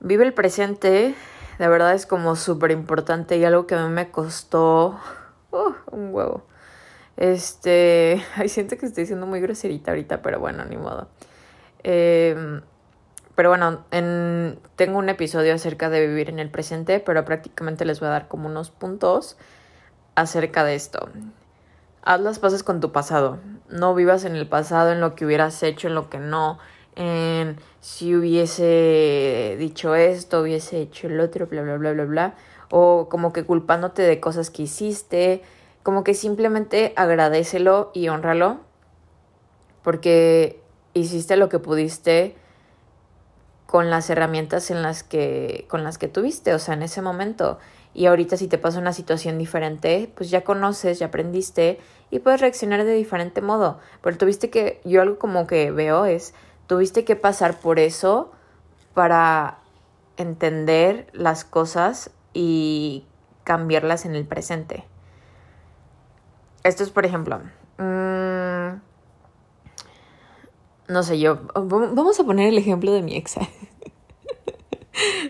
vive 0.00 0.24
el 0.24 0.34
presente, 0.34 1.14
de 1.58 1.68
verdad 1.68 1.94
es 1.94 2.06
como 2.06 2.36
súper 2.36 2.70
importante 2.70 3.36
y 3.38 3.44
algo 3.44 3.66
que 3.66 3.74
a 3.74 3.84
mí 3.86 3.92
me 3.92 4.10
costó 4.10 5.00
uh, 5.50 5.72
un 5.90 6.14
huevo. 6.14 6.44
Este, 7.16 8.22
ay, 8.36 8.48
siento 8.48 8.76
que 8.76 8.86
estoy 8.86 9.06
siendo 9.06 9.26
muy 9.26 9.40
groserita 9.40 9.90
ahorita, 9.90 10.22
pero 10.22 10.38
bueno, 10.38 10.64
ni 10.64 10.76
modo. 10.76 11.08
Em, 11.82 12.60
pero 13.36 13.50
bueno, 13.50 13.84
en, 13.92 14.58
tengo 14.74 14.98
un 14.98 15.08
episodio 15.08 15.54
acerca 15.54 15.88
de 15.88 16.06
vivir 16.06 16.28
en 16.28 16.40
el 16.40 16.50
presente, 16.50 16.98
pero 16.98 17.24
prácticamente 17.24 17.84
les 17.84 18.00
voy 18.00 18.08
a 18.08 18.12
dar 18.12 18.28
como 18.28 18.48
unos 18.48 18.70
puntos 18.70 19.36
acerca 20.16 20.64
de 20.64 20.74
esto. 20.74 21.08
Haz 22.02 22.20
las 22.20 22.38
paces 22.40 22.64
con 22.64 22.80
tu 22.80 22.90
pasado. 22.90 23.38
No 23.68 23.94
vivas 23.94 24.24
en 24.24 24.34
el 24.34 24.48
pasado, 24.48 24.90
en 24.90 25.00
lo 25.00 25.14
que 25.14 25.26
hubieras 25.26 25.62
hecho, 25.62 25.86
en 25.88 25.94
lo 25.94 26.10
que 26.10 26.18
no 26.18 26.58
en 26.96 27.58
si 27.80 28.16
hubiese 28.16 29.56
dicho 29.58 29.94
esto, 29.94 30.40
hubiese 30.40 30.80
hecho 30.80 31.06
el 31.06 31.20
otro, 31.20 31.46
bla, 31.46 31.62
bla, 31.62 31.76
bla, 31.76 31.92
bla, 31.92 32.04
bla. 32.04 32.34
o 32.70 33.08
como 33.08 33.32
que 33.32 33.44
culpándote 33.44 34.02
de 34.02 34.18
cosas 34.18 34.50
que 34.50 34.62
hiciste, 34.62 35.42
como 35.82 36.02
que 36.02 36.14
simplemente 36.14 36.92
agradecelo 36.96 37.90
y 37.94 38.08
honralo 38.08 38.60
porque 39.82 40.60
hiciste 40.94 41.36
lo 41.36 41.48
que 41.48 41.60
pudiste 41.60 42.34
con 43.66 43.90
las 43.90 44.08
herramientas 44.10 44.70
en 44.70 44.82
las 44.82 45.02
que 45.02 45.66
con 45.68 45.84
las 45.84 45.98
que 45.98 46.08
tuviste, 46.08 46.54
o 46.54 46.58
sea, 46.58 46.74
en 46.74 46.82
ese 46.82 47.02
momento. 47.02 47.58
Y 47.94 48.06
ahorita 48.06 48.36
si 48.36 48.46
te 48.46 48.58
pasa 48.58 48.78
una 48.78 48.92
situación 48.92 49.38
diferente, 49.38 50.12
pues 50.14 50.30
ya 50.30 50.44
conoces, 50.44 50.98
ya 50.98 51.06
aprendiste 51.06 51.80
y 52.10 52.18
puedes 52.20 52.40
reaccionar 52.40 52.84
de 52.84 52.92
diferente 52.92 53.40
modo. 53.40 53.78
Pero 54.02 54.18
tuviste 54.18 54.50
que 54.50 54.80
yo 54.84 55.02
algo 55.02 55.18
como 55.18 55.46
que 55.46 55.70
veo 55.70 56.04
es 56.04 56.34
tuviste 56.66 57.04
que 57.04 57.16
pasar 57.16 57.58
por 57.58 57.78
eso 57.78 58.32
para 58.94 59.58
entender 60.16 61.08
las 61.12 61.44
cosas 61.44 62.10
y 62.32 63.06
cambiarlas 63.44 64.04
en 64.06 64.14
el 64.14 64.26
presente. 64.26 64.84
Esto 66.64 66.82
es, 66.82 66.90
por 66.90 67.06
ejemplo, 67.06 67.40
mmm, 67.78 68.80
no 70.88 71.02
sé, 71.02 71.18
yo, 71.18 71.40
vamos 71.54 72.20
a 72.20 72.24
poner 72.24 72.48
el 72.48 72.58
ejemplo 72.58 72.92
de 72.92 73.02
mi 73.02 73.16
ex. 73.16 73.36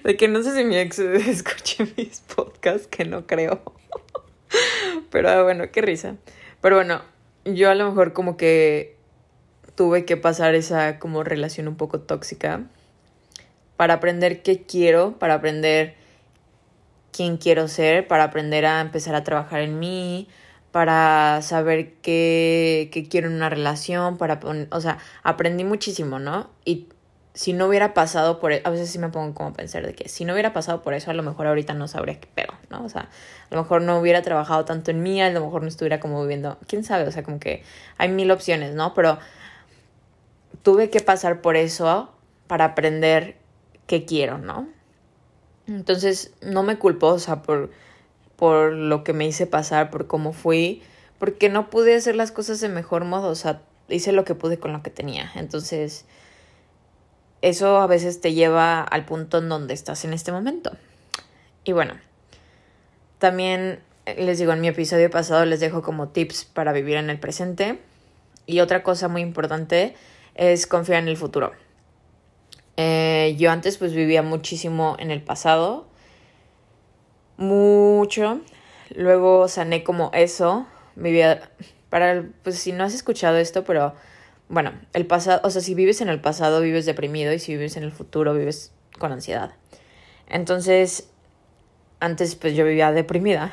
de 0.02 0.16
que 0.16 0.28
no 0.28 0.42
sé 0.42 0.54
si 0.54 0.64
mi 0.64 0.76
ex 0.76 0.98
escuche 0.98 1.86
mis 1.96 2.20
podcasts, 2.20 2.86
que 2.86 3.04
no 3.04 3.26
creo. 3.26 3.60
Pero 5.10 5.28
ah, 5.28 5.42
bueno, 5.42 5.70
qué 5.72 5.82
risa. 5.82 6.16
Pero 6.60 6.76
bueno, 6.76 7.02
yo 7.44 7.70
a 7.70 7.74
lo 7.74 7.88
mejor 7.88 8.12
como 8.12 8.36
que 8.36 8.96
tuve 9.74 10.04
que 10.04 10.16
pasar 10.16 10.54
esa 10.54 10.98
como 10.98 11.22
relación 11.22 11.68
un 11.68 11.76
poco 11.76 12.00
tóxica 12.00 12.64
para 13.76 13.94
aprender 13.94 14.42
qué 14.42 14.62
quiero, 14.62 15.18
para 15.18 15.34
aprender 15.34 15.94
quién 17.12 17.36
quiero 17.36 17.68
ser, 17.68 18.06
para 18.06 18.24
aprender 18.24 18.66
a 18.66 18.80
empezar 18.80 19.14
a 19.14 19.24
trabajar 19.24 19.60
en 19.60 19.78
mí, 19.78 20.28
para 20.72 21.40
saber 21.42 21.94
qué, 22.02 22.90
qué 22.92 23.08
quiero 23.08 23.28
en 23.28 23.34
una 23.34 23.48
relación, 23.48 24.18
para, 24.18 24.40
o 24.70 24.80
sea, 24.80 24.98
aprendí 25.22 25.64
muchísimo, 25.64 26.18
¿no? 26.18 26.50
Y 26.64 26.88
si 27.36 27.52
no 27.52 27.66
hubiera 27.66 27.92
pasado 27.92 28.40
por, 28.40 28.52
e, 28.52 28.62
a 28.64 28.70
veces 28.70 28.90
sí 28.90 28.98
me 28.98 29.10
pongo 29.10 29.34
como 29.34 29.50
a 29.50 29.52
pensar 29.52 29.86
de 29.86 29.94
que 29.94 30.08
si 30.08 30.24
no 30.24 30.32
hubiera 30.32 30.54
pasado 30.54 30.82
por 30.82 30.94
eso, 30.94 31.10
a 31.10 31.14
lo 31.14 31.22
mejor 31.22 31.46
ahorita 31.46 31.74
no 31.74 31.86
sabría 31.86 32.18
qué 32.18 32.26
pedo, 32.34 32.54
¿no? 32.70 32.82
O 32.82 32.88
sea, 32.88 33.02
a 33.50 33.54
lo 33.54 33.62
mejor 33.62 33.82
no 33.82 33.98
hubiera 33.98 34.22
trabajado 34.22 34.64
tanto 34.64 34.90
en 34.90 35.02
mí, 35.02 35.20
a 35.20 35.30
lo 35.30 35.44
mejor 35.44 35.60
no 35.60 35.68
estuviera 35.68 36.00
como 36.00 36.22
viviendo, 36.22 36.58
quién 36.66 36.82
sabe, 36.82 37.06
o 37.06 37.12
sea, 37.12 37.22
como 37.22 37.38
que 37.38 37.62
hay 37.98 38.08
mil 38.08 38.30
opciones, 38.30 38.74
¿no? 38.74 38.94
Pero 38.94 39.18
tuve 40.62 40.88
que 40.88 41.00
pasar 41.00 41.42
por 41.42 41.56
eso 41.56 42.10
para 42.46 42.64
aprender 42.64 43.36
qué 43.86 44.06
quiero, 44.06 44.38
¿no? 44.38 44.66
Entonces, 45.68 46.32
no 46.40 46.62
me 46.62 46.78
culpo, 46.78 47.08
o 47.08 47.18
sea, 47.18 47.42
por 47.42 47.70
por 48.36 48.72
lo 48.72 49.02
que 49.02 49.12
me 49.12 49.26
hice 49.26 49.46
pasar, 49.46 49.90
por 49.90 50.06
cómo 50.06 50.32
fui, 50.32 50.82
porque 51.18 51.48
no 51.48 51.70
pude 51.70 51.96
hacer 51.96 52.14
las 52.14 52.32
cosas 52.32 52.60
de 52.60 52.68
mejor 52.68 53.04
modo, 53.04 53.28
o 53.28 53.34
sea, 53.34 53.62
hice 53.88 54.12
lo 54.12 54.24
que 54.24 54.34
pude 54.34 54.58
con 54.58 54.72
lo 54.72 54.82
que 54.82 54.90
tenía. 54.90 55.32
Entonces, 55.34 56.04
eso 57.48 57.78
a 57.78 57.86
veces 57.86 58.20
te 58.20 58.34
lleva 58.34 58.82
al 58.82 59.04
punto 59.04 59.38
en 59.38 59.48
donde 59.48 59.74
estás 59.74 60.04
en 60.04 60.12
este 60.12 60.32
momento. 60.32 60.72
Y 61.64 61.72
bueno, 61.72 61.94
también 63.18 63.80
les 64.16 64.38
digo, 64.38 64.52
en 64.52 64.60
mi 64.60 64.68
episodio 64.68 65.10
pasado 65.10 65.44
les 65.44 65.60
dejo 65.60 65.82
como 65.82 66.08
tips 66.08 66.44
para 66.44 66.72
vivir 66.72 66.96
en 66.96 67.10
el 67.10 67.18
presente. 67.18 67.78
Y 68.46 68.60
otra 68.60 68.82
cosa 68.82 69.08
muy 69.08 69.22
importante 69.22 69.94
es 70.34 70.66
confiar 70.66 71.02
en 71.02 71.08
el 71.08 71.16
futuro. 71.16 71.52
Eh, 72.76 73.34
yo 73.38 73.50
antes 73.50 73.78
pues 73.78 73.94
vivía 73.94 74.22
muchísimo 74.22 74.96
en 74.98 75.10
el 75.10 75.22
pasado 75.22 75.86
mucho. 77.36 78.40
Luego 78.94 79.48
sané 79.48 79.82
como 79.82 80.10
eso. 80.14 80.66
Mi 80.94 81.10
vida, 81.10 81.50
para, 81.90 82.24
pues 82.42 82.58
si 82.58 82.72
no 82.72 82.84
has 82.84 82.94
escuchado 82.94 83.36
esto, 83.36 83.64
pero 83.64 83.94
bueno, 84.48 84.72
el 84.92 85.06
pasado, 85.06 85.40
o 85.44 85.50
sea, 85.50 85.60
si 85.60 85.74
vives 85.74 86.00
en 86.00 86.08
el 86.08 86.20
pasado, 86.20 86.60
vives 86.60 86.86
deprimido 86.86 87.32
y 87.32 87.38
si 87.38 87.52
vives 87.52 87.76
en 87.76 87.82
el 87.82 87.92
futuro, 87.92 88.34
vives 88.34 88.72
con 88.98 89.12
ansiedad. 89.12 89.54
Entonces, 90.28 91.08
antes 92.00 92.34
pues 92.34 92.54
yo 92.54 92.64
vivía 92.64 92.92
deprimida 92.92 93.52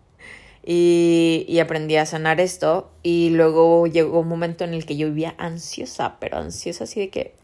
y, 0.64 1.44
y 1.48 1.58
aprendí 1.60 1.96
a 1.96 2.06
sanar 2.06 2.40
esto 2.40 2.90
y 3.02 3.30
luego 3.30 3.86
llegó 3.86 4.20
un 4.20 4.28
momento 4.28 4.64
en 4.64 4.74
el 4.74 4.86
que 4.86 4.96
yo 4.96 5.08
vivía 5.08 5.34
ansiosa, 5.38 6.18
pero 6.20 6.38
ansiosa 6.38 6.84
así 6.84 7.00
de 7.00 7.10
que 7.10 7.34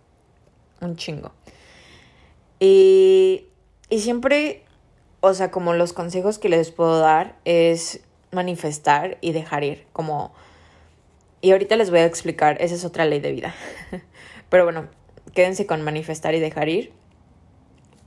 un 0.81 0.97
chingo. 0.97 1.33
Y, 2.61 3.47
y 3.91 4.01
siempre 4.01 4.65
o 5.27 5.33
sea, 5.33 5.51
como 5.51 5.73
los 5.73 5.95
consejos 5.95 6.39
que 6.39 6.51
les 6.51 6.71
puedo 6.71 6.99
dar 6.99 7.39
es 7.47 8.01
manifestar 8.31 9.17
y 9.23 9.33
dejar 9.33 9.65
ir, 9.65 9.87
como... 9.95 10.35
Y 11.45 11.53
ahorita 11.53 11.77
les 11.77 11.91
voy 11.91 11.99
a 11.99 12.07
explicar, 12.07 12.57
esa 12.61 12.75
es 12.75 12.87
otra 12.87 13.05
ley 13.05 13.21
de 13.21 13.31
vida. 13.31 13.55
Pero 14.49 14.65
bueno, 14.65 14.89
quédense 15.35 15.67
con 15.67 15.83
manifestar 15.83 16.35
y 16.35 16.41
dejar 16.41 16.71
ir. 16.71 16.91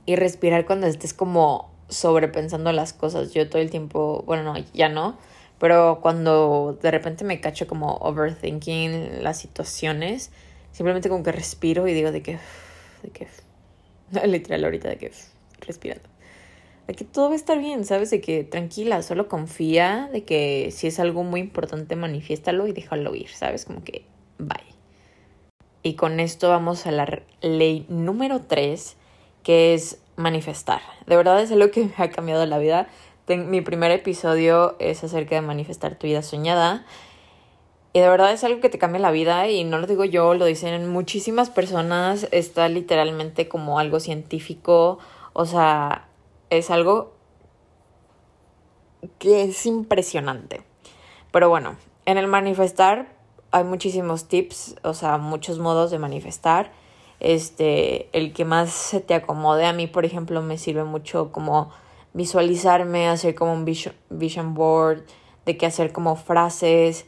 Y 0.06 0.16
respirar 0.16 0.66
cuando 0.66 0.88
estés 0.88 1.14
como 1.14 1.70
sobrepensando 1.88 2.72
las 2.72 2.92
cosas. 2.92 3.32
Yo 3.32 3.48
todo 3.48 3.62
el 3.62 3.70
tiempo, 3.70 4.24
bueno, 4.26 4.42
no, 4.42 4.58
ya 4.74 4.88
no. 4.88 5.16
Pero 5.60 6.00
cuando 6.02 6.76
de 6.82 6.90
repente 6.90 7.22
me 7.22 7.40
cacho 7.40 7.68
como 7.68 7.98
overthinking 7.98 9.22
las 9.22 9.38
situaciones, 9.38 10.32
simplemente 10.72 11.08
como 11.08 11.22
que 11.22 11.30
respiro 11.30 11.86
y 11.86 11.94
digo 11.94 12.10
de 12.10 12.22
que... 12.22 12.38
De 13.04 13.10
que 13.10 13.28
literal 14.26 14.64
ahorita 14.64 14.88
de 14.88 14.98
que 14.98 15.12
respirando 15.60 16.08
de 16.88 16.94
que 16.94 17.04
todo 17.04 17.26
va 17.28 17.34
a 17.34 17.36
estar 17.36 17.58
bien, 17.58 17.84
¿sabes? 17.84 18.10
De 18.10 18.22
que 18.22 18.44
tranquila, 18.44 19.02
solo 19.02 19.28
confía, 19.28 20.08
de 20.10 20.24
que 20.24 20.70
si 20.72 20.86
es 20.86 20.98
algo 20.98 21.22
muy 21.22 21.40
importante, 21.40 21.96
manifiéstalo 21.96 22.66
y 22.66 22.72
déjalo 22.72 23.14
ir, 23.14 23.28
¿sabes? 23.28 23.66
Como 23.66 23.84
que 23.84 24.06
bye. 24.38 24.56
Y 25.82 25.94
con 25.94 26.18
esto 26.18 26.48
vamos 26.48 26.86
a 26.86 26.90
la 26.90 27.22
ley 27.42 27.84
número 27.90 28.40
3, 28.40 28.96
que 29.42 29.74
es 29.74 29.98
manifestar. 30.16 30.80
De 31.06 31.14
verdad 31.14 31.42
es 31.42 31.52
algo 31.52 31.70
que 31.70 31.84
me 31.84 31.92
ha 31.98 32.10
cambiado 32.10 32.46
la 32.46 32.56
vida. 32.56 32.88
mi 33.28 33.60
primer 33.60 33.90
episodio 33.90 34.74
es 34.78 35.04
acerca 35.04 35.34
de 35.34 35.42
manifestar 35.42 35.96
tu 35.96 36.06
vida 36.06 36.22
soñada. 36.22 36.86
Y 37.92 38.00
de 38.00 38.08
verdad 38.08 38.32
es 38.32 38.44
algo 38.44 38.60
que 38.60 38.70
te 38.70 38.78
cambia 38.78 39.00
la 39.00 39.10
vida 39.10 39.48
y 39.48 39.64
no 39.64 39.78
lo 39.78 39.86
digo 39.86 40.06
yo, 40.06 40.32
lo 40.32 40.46
dicen 40.46 40.88
muchísimas 40.88 41.50
personas. 41.50 42.28
Está 42.32 42.66
literalmente 42.70 43.46
como 43.46 43.78
algo 43.78 44.00
científico. 44.00 44.98
O 45.34 45.44
sea, 45.44 46.07
es 46.50 46.70
algo 46.70 47.12
que 49.18 49.44
es 49.44 49.66
impresionante. 49.66 50.62
Pero 51.30 51.48
bueno, 51.48 51.76
en 52.06 52.18
el 52.18 52.26
manifestar 52.26 53.08
hay 53.50 53.64
muchísimos 53.64 54.28
tips, 54.28 54.76
o 54.82 54.94
sea, 54.94 55.18
muchos 55.18 55.58
modos 55.58 55.90
de 55.90 55.98
manifestar. 55.98 56.72
Este, 57.20 58.08
el 58.16 58.32
que 58.32 58.44
más 58.44 58.70
se 58.70 59.00
te 59.00 59.14
acomode 59.14 59.66
a 59.66 59.72
mí, 59.72 59.86
por 59.86 60.04
ejemplo, 60.04 60.40
me 60.42 60.58
sirve 60.58 60.84
mucho 60.84 61.32
como 61.32 61.70
visualizarme, 62.12 63.08
hacer 63.08 63.34
como 63.34 63.52
un 63.52 63.64
vision, 63.64 64.54
board, 64.54 65.04
de 65.44 65.56
que 65.56 65.66
hacer 65.66 65.92
como 65.92 66.16
frases, 66.16 67.06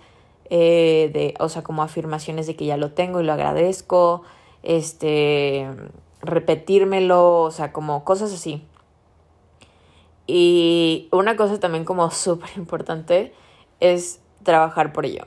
eh, 0.48 1.10
de, 1.12 1.34
o 1.38 1.48
sea, 1.48 1.62
como 1.62 1.82
afirmaciones 1.82 2.46
de 2.46 2.56
que 2.56 2.66
ya 2.66 2.76
lo 2.76 2.92
tengo 2.92 3.20
y 3.20 3.24
lo 3.24 3.32
agradezco, 3.32 4.22
este, 4.62 5.68
repetírmelo, 6.22 7.42
o 7.42 7.50
sea, 7.50 7.72
como 7.72 8.04
cosas 8.04 8.32
así. 8.32 8.64
Y 10.32 11.08
una 11.10 11.34
cosa 11.34 11.58
también 11.58 11.84
como 11.84 12.08
súper 12.12 12.50
importante 12.56 13.34
es 13.80 14.20
trabajar 14.44 14.92
por 14.92 15.04
ello 15.04 15.26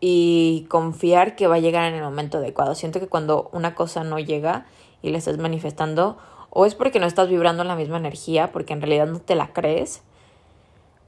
y 0.00 0.66
confiar 0.68 1.36
que 1.36 1.46
va 1.46 1.56
a 1.56 1.60
llegar 1.60 1.88
en 1.88 1.94
el 1.94 2.02
momento 2.02 2.38
adecuado. 2.38 2.74
Siento 2.74 2.98
que 2.98 3.06
cuando 3.06 3.48
una 3.52 3.76
cosa 3.76 4.02
no 4.02 4.18
llega 4.18 4.66
y 5.02 5.10
la 5.10 5.18
estás 5.18 5.38
manifestando, 5.38 6.18
o 6.50 6.66
es 6.66 6.74
porque 6.74 6.98
no 6.98 7.06
estás 7.06 7.28
vibrando 7.28 7.62
en 7.62 7.68
la 7.68 7.76
misma 7.76 7.96
energía, 7.96 8.50
porque 8.50 8.72
en 8.72 8.80
realidad 8.80 9.06
no 9.06 9.20
te 9.20 9.36
la 9.36 9.52
crees, 9.52 10.02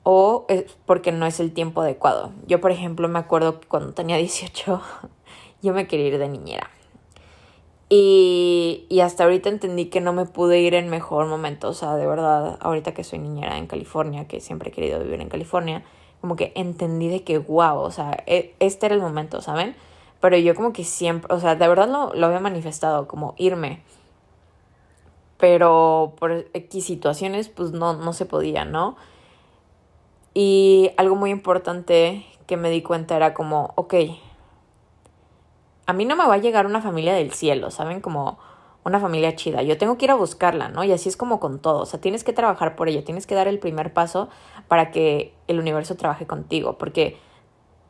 o 0.05 0.45
es 0.49 0.77
porque 0.87 1.11
no 1.11 1.27
es 1.27 1.41
el 1.41 1.53
tiempo 1.53 1.81
adecuado. 1.81 2.31
Yo, 2.47 2.61
por 2.61 2.71
ejemplo, 2.71 3.09
me 3.09 3.19
acuerdo 3.19 3.59
que 3.59 3.67
cuando 3.67 3.93
tenía 3.93 4.19
18, 4.19 4.83
yo 5.63 5.75
me 5.75 5.89
quería 5.89 6.09
ir 6.09 6.19
de 6.19 6.29
niñera. 6.29 6.71
Y, 7.97 8.87
y, 8.89 9.01
hasta 9.01 9.23
ahorita 9.23 9.49
entendí 9.49 9.85
que 9.87 10.01
no 10.01 10.13
me 10.13 10.27
pude 10.27 10.59
ir 10.59 10.75
en 10.75 10.91
mejor 10.91 11.29
momento. 11.29 11.69
O 11.69 11.75
sea, 11.75 11.95
de 11.95 12.05
verdad, 12.07 12.59
ahorita 12.61 12.93
que 12.93 13.05
soy 13.05 13.21
niñera 13.21 13.57
en 13.57 13.69
California, 13.69 14.27
que 14.27 14.41
siempre 14.41 14.71
he 14.71 14.73
querido 14.73 14.99
vivir 14.99 15.21
en 15.21 15.29
California, 15.29 15.85
como 16.21 16.35
que 16.35 16.53
entendí 16.57 17.07
de 17.07 17.23
que, 17.23 17.39
wow, 17.39 17.79
o 17.79 17.93
sea, 17.93 18.25
e, 18.27 18.57
este 18.59 18.87
era 18.87 18.97
el 18.97 19.01
momento, 19.01 19.41
¿saben? 19.43 19.77
Pero 20.21 20.37
yo 20.39 20.57
como 20.57 20.73
que 20.73 20.83
siempre, 20.83 21.33
o 21.33 21.39
sea, 21.39 21.55
de 21.55 21.69
verdad 21.69 21.89
lo, 21.89 22.13
lo 22.15 22.27
había 22.27 22.41
manifestado, 22.41 23.07
como 23.07 23.35
irme. 23.39 23.85
Pero 25.39 26.15
por 26.19 26.47
X 26.53 26.85
situaciones, 26.85 27.49
pues 27.49 27.71
no, 27.71 27.93
no 27.93 28.13
se 28.13 28.27
podía, 28.27 28.65
¿no? 28.65 28.97
Y 30.33 30.91
algo 30.97 31.15
muy 31.15 31.31
importante 31.31 32.27
que 32.49 32.57
me 32.57 32.71
di 32.71 32.83
cuenta 32.83 33.15
era 33.15 33.35
como, 33.35 33.73
ok, 33.77 33.95
a 35.87 35.93
mí 35.93 36.05
no 36.05 36.17
me 36.17 36.27
va 36.27 36.35
a 36.35 36.39
llegar 36.39 36.67
una 36.67 36.81
familia 36.81 37.15
del 37.15 37.33
cielo, 37.33 37.71
¿saben? 37.71 38.01
Como 38.01 38.39
una 38.85 39.01
familia 39.01 39.35
chida. 39.35 39.63
Yo 39.63 39.79
tengo 39.79 39.97
que 39.97 40.05
ir 40.05 40.11
a 40.11 40.15
buscarla, 40.15 40.69
¿no? 40.69 40.85
Y 40.85 40.93
así 40.93 41.09
es 41.09 41.17
como 41.17 41.41
con 41.41 41.59
todo. 41.59 41.81
O 41.81 41.87
sea, 41.87 42.01
tienes 42.01 42.23
que 42.23 42.33
trabajar 42.33 42.77
por 42.77 42.89
ello, 42.89 43.03
tienes 43.03 43.27
que 43.27 43.35
dar 43.35 43.49
el 43.49 43.59
primer 43.59 43.93
paso 43.93 44.29
para 44.69 44.91
que 44.91 45.35
el 45.49 45.59
universo 45.59 45.97
trabaje 45.97 46.27
contigo. 46.27 46.77
Porque 46.77 47.19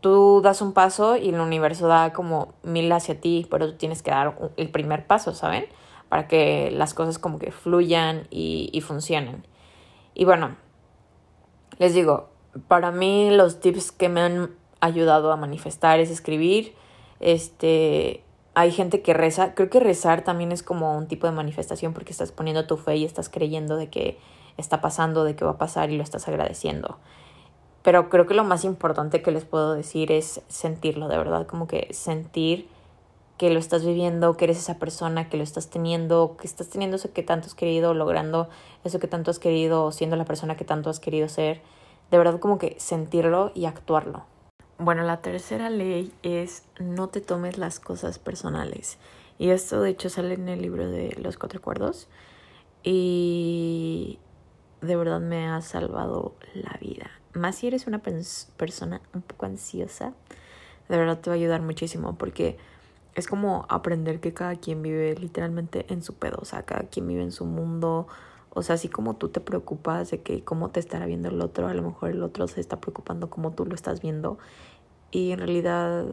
tú 0.01 0.41
das 0.43 0.63
un 0.63 0.73
paso 0.73 1.17
y 1.17 1.31
el 1.31 1.41
universo 1.41 1.89
da 1.89 2.13
como 2.13 2.55
mil 2.63 2.91
hacia 2.93 3.21
ti, 3.21 3.47
pero 3.51 3.71
tú 3.71 3.77
tienes 3.77 4.03
que 4.03 4.11
dar 4.11 4.37
el 4.57 4.71
primer 4.71 5.07
paso, 5.07 5.35
¿saben? 5.35 5.67
Para 6.09 6.29
que 6.29 6.71
las 6.71 6.95
cosas 6.95 7.19
como 7.19 7.39
que 7.39 7.51
fluyan 7.51 8.29
y, 8.31 8.71
y 8.73 8.81
funcionen. 8.81 9.47
Y 10.15 10.25
bueno, 10.25 10.57
les 11.79 11.95
digo, 11.95 12.29
para 12.69 12.93
mí 12.93 13.31
los 13.31 13.61
tips 13.61 13.91
que 13.91 14.09
me 14.09 14.21
han 14.21 14.51
ayudado 14.81 15.33
a 15.33 15.37
manifestar 15.37 15.99
es 15.99 16.11
escribir, 16.11 16.75
este, 17.25 18.23
hay 18.54 18.71
gente 18.71 19.00
que 19.00 19.14
reza, 19.14 19.54
creo 19.54 19.71
que 19.71 19.81
rezar 19.81 20.23
también 20.23 20.52
es 20.52 20.62
como 20.62 20.97
un 20.97 21.09
tipo 21.09 21.26
de 21.26 21.33
manifestación 21.33 21.95
porque 21.95 22.12
estás 22.12 22.33
poniendo 22.33 22.66
tu 22.66 22.76
fe 22.76 22.97
y 22.97 23.04
estás 23.04 23.31
creyendo 23.31 23.76
de 23.76 23.88
que 23.88 24.19
está 24.59 24.83
pasando, 24.83 25.25
de 25.25 25.35
que 25.35 25.45
va 25.45 25.52
a 25.52 25.59
pasar 25.59 25.90
y 25.90 25.97
lo 25.97 26.02
estás 26.02 26.28
agradeciendo. 26.28 26.99
Pero 27.83 28.11
creo 28.11 28.26
que 28.26 28.35
lo 28.35 28.45
más 28.45 28.64
importante 28.64 29.23
que 29.23 29.31
les 29.31 29.45
puedo 29.45 29.75
decir 29.75 30.12
es 30.12 30.43
sentirlo, 30.49 31.09
de 31.09 31.16
verdad, 31.16 31.47
como 31.47 31.66
que 31.66 31.88
sentir 31.93 32.69
que 33.38 33.50
lo 33.50 33.59
estás 33.59 33.85
viviendo, 33.85 34.37
que 34.37 34.45
eres 34.45 34.59
esa 34.59 34.78
persona, 34.78 35.28
que 35.28 35.38
lo 35.38 35.43
estás 35.43 35.69
teniendo, 35.71 36.37
que 36.38 36.47
estás 36.47 36.69
teniendo 36.69 36.97
eso 36.97 37.12
que 37.12 37.23
tanto 37.23 37.47
has 37.47 37.54
querido, 37.54 37.95
logrando 37.95 38.49
eso 38.85 39.00
que 39.00 39.09
tanto 39.09 39.31
has 39.31 39.38
querido, 39.38 39.90
siendo 39.93 40.16
la 40.16 40.26
persona 40.26 40.57
que 40.57 40.64
tanto 40.64 40.90
has 40.90 41.00
querido 41.00 41.28
ser. 41.28 41.62
De 42.11 42.19
verdad 42.19 42.38
como 42.38 42.59
que 42.59 42.76
sentirlo 42.78 43.50
y 43.54 43.64
actuarlo. 43.64 44.25
Bueno, 44.78 45.04
la 45.04 45.21
tercera 45.23 45.71
ley 45.71 46.12
es 46.23 46.64
no 46.81 47.09
te 47.09 47.21
tomes 47.21 47.59
las 47.59 47.78
cosas 47.78 48.19
personales. 48.19 48.99
Y 49.38 49.50
esto 49.50 49.81
de 49.81 49.90
hecho 49.90 50.11
sale 50.11 50.35
en 50.35 50.49
el 50.49 50.62
libro 50.62 50.90
de 50.90 51.16
los 51.23 51.38
cuatro 51.38 51.61
acuerdos. 51.61 52.09
Y 52.83 54.19
de 54.81 54.97
verdad 54.97 55.21
me 55.21 55.47
ha 55.47 55.61
salvado 55.62 56.35
la 56.54 56.76
vida. 56.81 57.11
Más 57.35 57.57
si 57.57 57.69
eres 57.69 57.87
una 57.87 58.00
persona 58.00 59.00
un 59.12 59.23
poco 59.23 59.47
ansiosa, 59.47 60.12
de 60.88 60.99
verdad 60.99 61.21
te 61.21 61.31
va 61.31 61.35
a 61.35 61.38
ayudar 61.38 61.62
muchísimo 61.62 62.16
porque 62.16 62.59
es 63.14 63.26
como 63.26 63.66
aprender 63.69 64.21
que 64.21 64.35
cada 64.35 64.57
quien 64.57 64.83
vive 64.83 65.14
literalmente 65.14 65.87
en 65.88 66.02
su 66.02 66.14
pedo, 66.14 66.38
o 66.43 66.45
sea, 66.45 66.64
cada 66.64 66.88
quien 66.88 67.07
vive 67.07 67.23
en 67.23 67.33
su 67.33 67.45
mundo, 67.45 68.09
o 68.54 68.62
sea, 68.62 68.76
así 68.76 68.88
como 68.88 69.16
tú 69.16 69.28
te 69.28 69.40
preocupas 69.40 70.11
de 70.11 70.23
que 70.23 70.44
cómo 70.44 70.70
te 70.70 70.80
estará 70.80 71.06
viendo 71.06 71.28
el 71.28 71.40
otro, 71.40 71.66
a 71.66 71.75
lo 71.75 71.82
mejor 71.82 72.11
el 72.11 72.23
otro 72.23 72.46
se 72.46 72.61
está 72.61 72.80
preocupando 72.80 73.28
como 73.28 73.52
tú 73.52 73.66
lo 73.66 73.75
estás 73.75 74.00
viendo. 74.00 74.38
Y 75.11 75.32
en 75.32 75.38
realidad, 75.38 76.06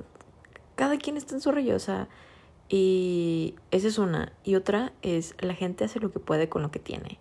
cada 0.76 0.98
quien 0.98 1.18
está 1.18 1.36
en 1.36 1.42
su 1.42 1.52
rollo, 1.52 1.76
o 1.76 1.80
sea, 1.80 2.08
y 2.68 3.56
esa 3.70 3.88
es 3.88 4.00
una. 4.00 4.34
Y 4.44 4.56
otra 4.56 4.92
es, 5.04 5.36
la 5.40 5.54
gente 5.54 5.84
hace 5.84 6.00
lo 6.00 6.12
que 6.12 6.20
puede 6.20 6.50
con 6.50 6.64
lo 6.64 6.72
que 6.72 6.80
tiene. 6.80 7.20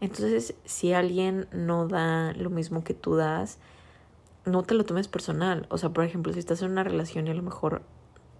Entonces, 0.00 0.54
si 0.64 0.92
alguien 0.92 1.48
no 1.52 1.88
da 1.88 2.32
lo 2.34 2.48
mismo 2.48 2.84
que 2.84 2.94
tú 2.94 3.16
das, 3.16 3.58
no 4.44 4.62
te 4.62 4.74
lo 4.74 4.84
tomes 4.84 5.08
personal. 5.08 5.66
O 5.70 5.78
sea, 5.78 5.90
por 5.90 6.04
ejemplo, 6.04 6.32
si 6.32 6.38
estás 6.38 6.62
en 6.62 6.70
una 6.70 6.84
relación 6.84 7.26
y 7.26 7.30
a 7.30 7.34
lo 7.34 7.42
mejor, 7.42 7.82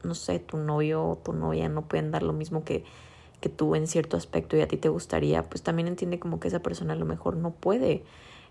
no 0.05 0.15
sé, 0.15 0.39
tu 0.39 0.59
novio 0.59 1.05
o 1.05 1.17
tu 1.17 1.33
novia 1.33 1.69
no 1.69 1.83
pueden 1.83 2.11
dar 2.13 2.23
lo 2.23 2.33
mismo 2.33 2.65
que 2.65 2.85
que 3.41 3.49
tú 3.49 3.75
en 3.75 3.87
cierto 3.87 4.17
aspecto 4.17 4.57
y 4.57 4.61
a 4.61 4.69
ti 4.69 4.77
te 4.77 4.89
gustaría, 4.89 5.43
pues 5.49 5.63
también 5.63 5.89
entiende 5.89 6.19
como 6.19 6.41
que 6.41 6.49
esa 6.49 6.61
persona 6.61 6.93
a 6.93 6.97
lo 6.97 7.07
mejor 7.07 7.37
no 7.37 7.53
puede 7.53 8.05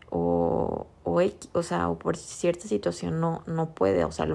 o, 0.10 0.88
o, 1.04 1.22
o 1.54 1.64
sea, 1.64 1.90
o 1.90 2.00
por 2.00 2.18
cierta 2.18 2.68
situación 2.68 3.20
no, 3.20 3.44
no 3.46 3.74
puede, 3.74 4.04
o 4.04 4.12
sea, 4.12 4.28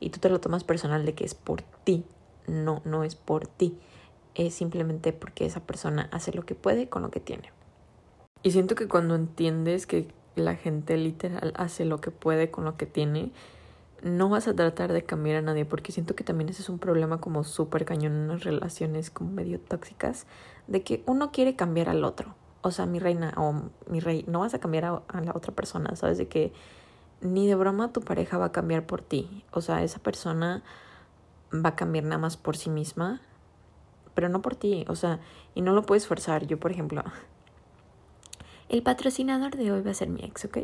y 0.00 0.10
tú 0.10 0.20
te 0.20 0.28
lo 0.28 0.40
tomas 0.40 0.64
personal 0.64 1.04
de 1.04 1.14
que 1.14 1.24
es 1.24 1.34
por 1.34 1.62
ti, 1.84 2.04
no, 2.46 2.82
no 2.84 3.04
es 3.04 3.16
por 3.16 3.46
ti, 3.46 3.76
es 4.34 4.54
simplemente 4.54 5.12
porque 5.12 5.44
esa 5.44 5.60
persona 5.60 6.08
hace 6.12 6.32
lo 6.32 6.44
que 6.44 6.54
puede 6.54 6.88
con 6.88 7.02
lo 7.02 7.10
que 7.10 7.20
tiene. 7.20 7.52
Y 8.42 8.52
siento 8.52 8.76
que 8.76 8.86
cuando 8.86 9.16
entiendes 9.16 9.86
que 9.86 10.08
la 10.36 10.54
gente 10.54 10.96
literal 10.96 11.52
hace 11.56 11.84
lo 11.84 12.00
que 12.00 12.12
puede 12.12 12.50
con 12.50 12.64
lo 12.64 12.76
que 12.76 12.86
tiene, 12.86 13.32
no 14.02 14.28
vas 14.28 14.48
a 14.48 14.54
tratar 14.54 14.92
de 14.92 15.04
cambiar 15.04 15.38
a 15.38 15.42
nadie 15.42 15.64
porque 15.64 15.92
siento 15.92 16.14
que 16.14 16.24
también 16.24 16.48
ese 16.48 16.62
es 16.62 16.68
un 16.68 16.78
problema 16.78 17.20
como 17.20 17.44
súper 17.44 17.84
cañón 17.84 18.12
en 18.12 18.28
las 18.28 18.44
relaciones 18.44 19.10
como 19.10 19.30
medio 19.30 19.60
tóxicas 19.60 20.26
de 20.66 20.82
que 20.82 21.02
uno 21.06 21.32
quiere 21.32 21.56
cambiar 21.56 21.88
al 21.88 22.04
otro. 22.04 22.34
O 22.60 22.70
sea, 22.70 22.86
mi 22.86 22.98
reina 22.98 23.34
o 23.36 23.70
mi 23.88 24.00
rey, 24.00 24.24
no 24.28 24.40
vas 24.40 24.54
a 24.54 24.60
cambiar 24.60 24.84
a, 24.84 25.02
a 25.08 25.20
la 25.20 25.32
otra 25.34 25.52
persona, 25.52 25.94
¿sabes? 25.96 26.18
De 26.18 26.28
que 26.28 26.52
ni 27.20 27.46
de 27.46 27.54
broma 27.54 27.92
tu 27.92 28.00
pareja 28.00 28.38
va 28.38 28.46
a 28.46 28.52
cambiar 28.52 28.86
por 28.86 29.02
ti. 29.02 29.44
O 29.52 29.60
sea, 29.60 29.82
esa 29.82 29.98
persona 29.98 30.62
va 31.52 31.70
a 31.70 31.76
cambiar 31.76 32.04
nada 32.04 32.18
más 32.18 32.36
por 32.36 32.56
sí 32.56 32.70
misma, 32.70 33.20
pero 34.14 34.28
no 34.28 34.42
por 34.42 34.56
ti. 34.56 34.84
O 34.88 34.96
sea, 34.96 35.20
y 35.54 35.62
no 35.62 35.72
lo 35.72 35.82
puedes 35.82 36.06
forzar. 36.06 36.46
Yo, 36.46 36.58
por 36.58 36.70
ejemplo, 36.70 37.02
el 38.68 38.82
patrocinador 38.82 39.56
de 39.56 39.72
hoy 39.72 39.82
va 39.82 39.90
a 39.90 39.94
ser 39.94 40.08
mi 40.08 40.24
ex, 40.24 40.44
¿ok? 40.44 40.58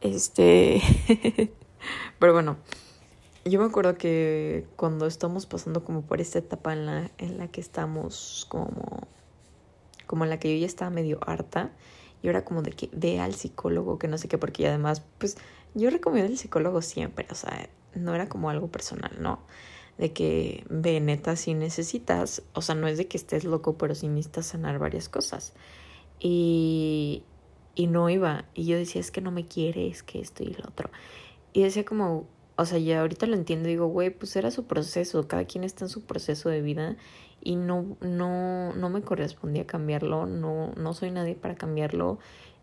Este... 0.00 0.82
Pero 2.18 2.32
bueno, 2.32 2.56
yo 3.44 3.58
me 3.60 3.66
acuerdo 3.66 3.96
que 3.96 4.66
cuando 4.76 5.06
estamos 5.06 5.46
pasando 5.46 5.84
como 5.84 6.02
por 6.02 6.20
esta 6.20 6.38
etapa 6.38 6.72
en 6.72 6.86
la, 6.86 7.10
en 7.18 7.38
la 7.38 7.48
que 7.48 7.60
estamos 7.60 8.46
como, 8.48 9.08
como 10.06 10.24
en 10.24 10.30
la 10.30 10.38
que 10.38 10.52
yo 10.52 10.60
ya 10.60 10.66
estaba 10.66 10.90
medio 10.90 11.18
harta, 11.26 11.72
y 12.22 12.28
era 12.28 12.44
como 12.44 12.62
de 12.62 12.72
que 12.72 12.90
ve 12.92 13.20
al 13.20 13.34
psicólogo, 13.34 13.98
que 13.98 14.08
no 14.08 14.18
sé 14.18 14.28
qué, 14.28 14.36
porque 14.38 14.68
además, 14.68 15.02
pues 15.18 15.38
yo 15.74 15.90
recomiendo 15.90 16.30
el 16.30 16.38
psicólogo 16.38 16.82
siempre, 16.82 17.26
o 17.30 17.34
sea, 17.34 17.70
no 17.94 18.14
era 18.14 18.28
como 18.28 18.50
algo 18.50 18.68
personal, 18.68 19.12
¿no? 19.20 19.40
De 19.96 20.12
que 20.12 20.64
ve 20.68 21.00
neta 21.00 21.36
si 21.36 21.54
necesitas, 21.54 22.42
o 22.52 22.62
sea, 22.62 22.74
no 22.74 22.88
es 22.88 22.98
de 22.98 23.06
que 23.06 23.16
estés 23.16 23.44
loco, 23.44 23.78
pero 23.78 23.94
si 23.94 24.08
necesitas 24.08 24.46
sanar 24.46 24.78
varias 24.78 25.08
cosas. 25.08 25.54
Y, 26.18 27.24
y 27.74 27.86
no 27.86 28.10
iba, 28.10 28.44
y 28.54 28.66
yo 28.66 28.76
decía, 28.76 29.00
es 29.00 29.10
que 29.10 29.20
no 29.20 29.30
me 29.30 29.46
quiere, 29.46 29.88
es 29.88 30.02
que 30.02 30.20
esto 30.20 30.42
y 30.42 30.52
lo 30.52 30.68
otro. 30.68 30.90
Y 31.52 31.62
decía 31.62 31.84
como, 31.84 32.26
o 32.56 32.64
sea, 32.64 32.78
ya 32.78 33.00
ahorita 33.00 33.26
lo 33.26 33.34
entiendo, 33.34 33.68
digo, 33.68 33.86
güey, 33.86 34.10
pues 34.10 34.36
era 34.36 34.50
su 34.50 34.66
proceso, 34.66 35.26
cada 35.28 35.44
quien 35.44 35.64
está 35.64 35.84
en 35.84 35.88
su 35.88 36.04
proceso 36.04 36.48
de 36.48 36.60
vida 36.62 36.96
y 37.42 37.56
no, 37.56 37.96
no, 38.00 38.74
no 38.74 38.90
me 38.90 39.02
correspondía 39.02 39.66
cambiarlo, 39.66 40.26
no, 40.26 40.72
no 40.76 40.92
soy 40.92 41.10
nadie 41.10 41.34
para 41.34 41.54
cambiarlo 41.54 42.18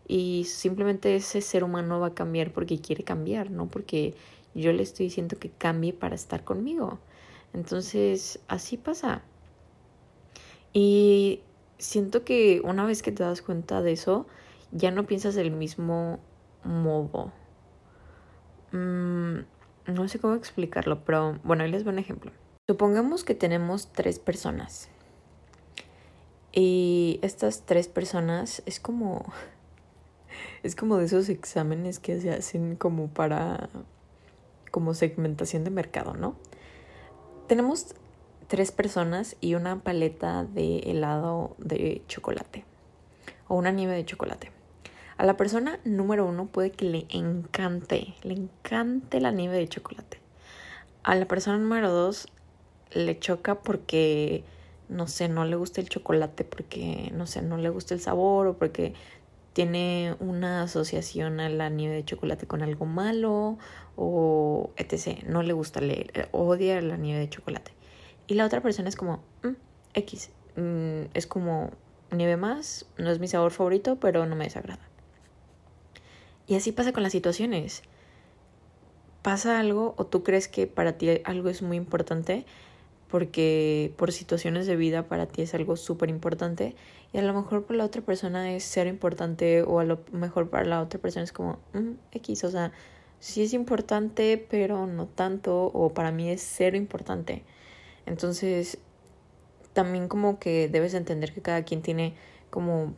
y 0.06 0.44
simplemente 0.44 1.14
ese 1.14 1.42
ser 1.42 1.64
humano 1.64 2.00
va 2.00 2.08
a 2.08 2.14
cambiar 2.14 2.52
porque 2.52 2.80
quiere 2.80 3.04
cambiar, 3.04 3.50
no 3.50 3.68
porque 3.68 4.14
yo 4.54 4.72
le 4.72 4.82
estoy 4.82 5.06
diciendo 5.06 5.36
que 5.38 5.50
cambie 5.50 5.92
para 5.92 6.14
estar 6.14 6.44
conmigo. 6.44 6.98
Entonces, 7.52 8.40
así 8.48 8.78
pasa. 8.78 9.22
Y 10.72 11.42
siento 11.78 12.24
que 12.24 12.60
una 12.64 12.86
vez 12.86 13.02
que 13.02 13.12
te 13.12 13.22
das 13.22 13.42
cuenta 13.42 13.82
de 13.82 13.92
eso, 13.92 14.26
ya 14.72 14.90
no 14.90 15.06
piensas 15.06 15.34
del 15.34 15.50
mismo 15.50 16.20
modo. 16.64 17.32
Mm, 18.72 19.38
no 19.86 20.08
sé 20.08 20.18
cómo 20.18 20.34
explicarlo, 20.34 21.04
pero 21.04 21.38
bueno, 21.44 21.64
ahí 21.64 21.70
les 21.70 21.84
voy 21.84 21.94
un 21.94 21.98
ejemplo. 21.98 22.32
Supongamos 22.68 23.24
que 23.24 23.34
tenemos 23.34 23.90
tres 23.92 24.18
personas. 24.18 24.88
Y 26.52 27.18
estas 27.22 27.62
tres 27.64 27.88
personas 27.88 28.62
es 28.66 28.80
como. 28.80 29.24
Es 30.62 30.76
como 30.76 30.98
de 30.98 31.06
esos 31.06 31.28
exámenes 31.30 31.98
que 31.98 32.20
se 32.20 32.30
hacen 32.30 32.76
como 32.76 33.08
para. 33.08 33.70
como 34.70 34.92
segmentación 34.92 35.64
de 35.64 35.70
mercado, 35.70 36.14
¿no? 36.14 36.36
Tenemos 37.46 37.94
tres 38.48 38.72
personas 38.72 39.36
y 39.40 39.54
una 39.54 39.82
paleta 39.82 40.44
de 40.44 40.78
helado 40.80 41.54
de 41.58 42.02
chocolate. 42.08 42.64
O 43.46 43.54
una 43.54 43.70
nieve 43.70 43.94
de 43.94 44.04
chocolate. 44.04 44.57
A 45.18 45.26
la 45.26 45.36
persona 45.36 45.80
número 45.84 46.24
uno 46.26 46.46
puede 46.46 46.70
que 46.70 46.84
le 46.84 47.06
encante, 47.08 48.14
le 48.22 48.34
encante 48.34 49.20
la 49.20 49.32
nieve 49.32 49.56
de 49.56 49.66
chocolate. 49.66 50.20
A 51.02 51.16
la 51.16 51.26
persona 51.26 51.58
número 51.58 51.90
dos 51.90 52.28
le 52.92 53.18
choca 53.18 53.56
porque, 53.56 54.44
no 54.88 55.08
sé, 55.08 55.28
no 55.28 55.44
le 55.44 55.56
gusta 55.56 55.80
el 55.80 55.88
chocolate, 55.88 56.44
porque, 56.44 57.10
no 57.16 57.26
sé, 57.26 57.42
no 57.42 57.56
le 57.56 57.68
gusta 57.68 57.94
el 57.94 58.00
sabor 58.00 58.46
o 58.46 58.58
porque 58.58 58.94
tiene 59.54 60.14
una 60.20 60.62
asociación 60.62 61.40
a 61.40 61.48
la 61.48 61.68
nieve 61.68 61.96
de 61.96 62.04
chocolate 62.04 62.46
con 62.46 62.62
algo 62.62 62.86
malo 62.86 63.58
o 63.96 64.70
etc. 64.76 65.24
No 65.26 65.42
le 65.42 65.52
gusta, 65.52 65.80
leer, 65.80 66.28
odia 66.30 66.80
la 66.80 66.96
nieve 66.96 67.18
de 67.18 67.28
chocolate. 67.28 67.72
Y 68.28 68.34
la 68.34 68.46
otra 68.46 68.60
persona 68.60 68.88
es 68.88 68.94
como, 68.94 69.24
mm, 69.42 69.56
X, 69.94 70.30
mm, 70.54 71.10
es 71.12 71.26
como 71.26 71.72
nieve 72.12 72.36
más, 72.36 72.86
no 72.98 73.10
es 73.10 73.18
mi 73.18 73.26
sabor 73.26 73.50
favorito, 73.50 73.96
pero 73.96 74.24
no 74.24 74.36
me 74.36 74.44
desagrada. 74.44 74.87
Y 76.48 76.56
así 76.56 76.72
pasa 76.72 76.92
con 76.92 77.02
las 77.02 77.12
situaciones. 77.12 77.82
Pasa 79.22 79.60
algo 79.60 79.94
o 79.98 80.06
tú 80.06 80.24
crees 80.24 80.48
que 80.48 80.66
para 80.66 80.96
ti 80.96 81.20
algo 81.24 81.50
es 81.50 81.60
muy 81.60 81.76
importante 81.76 82.46
porque 83.08 83.92
por 83.96 84.12
situaciones 84.12 84.66
de 84.66 84.76
vida 84.76 85.08
para 85.08 85.26
ti 85.26 85.42
es 85.42 85.54
algo 85.54 85.76
súper 85.76 86.08
importante 86.08 86.74
y 87.12 87.18
a 87.18 87.22
lo 87.22 87.34
mejor 87.34 87.64
para 87.64 87.78
la 87.78 87.84
otra 87.84 88.02
persona 88.02 88.52
es 88.52 88.64
ser 88.64 88.86
importante 88.86 89.62
o 89.62 89.80
a 89.80 89.84
lo 89.84 90.00
mejor 90.12 90.50
para 90.50 90.64
la 90.64 90.80
otra 90.82 91.00
persona 91.00 91.24
es 91.24 91.32
como 91.32 91.58
mm, 91.72 91.92
X, 92.12 92.44
o 92.44 92.50
sea, 92.50 92.72
sí 93.18 93.42
es 93.42 93.54
importante 93.54 94.46
pero 94.50 94.86
no 94.86 95.06
tanto 95.06 95.66
o 95.66 95.92
para 95.92 96.12
mí 96.12 96.30
es 96.30 96.42
cero 96.42 96.76
importante. 96.76 97.44
Entonces 98.06 98.78
también 99.72 100.08
como 100.08 100.38
que 100.38 100.68
debes 100.68 100.94
entender 100.94 101.32
que 101.32 101.42
cada 101.42 101.62
quien 101.64 101.82
tiene 101.82 102.14
como 102.50 102.94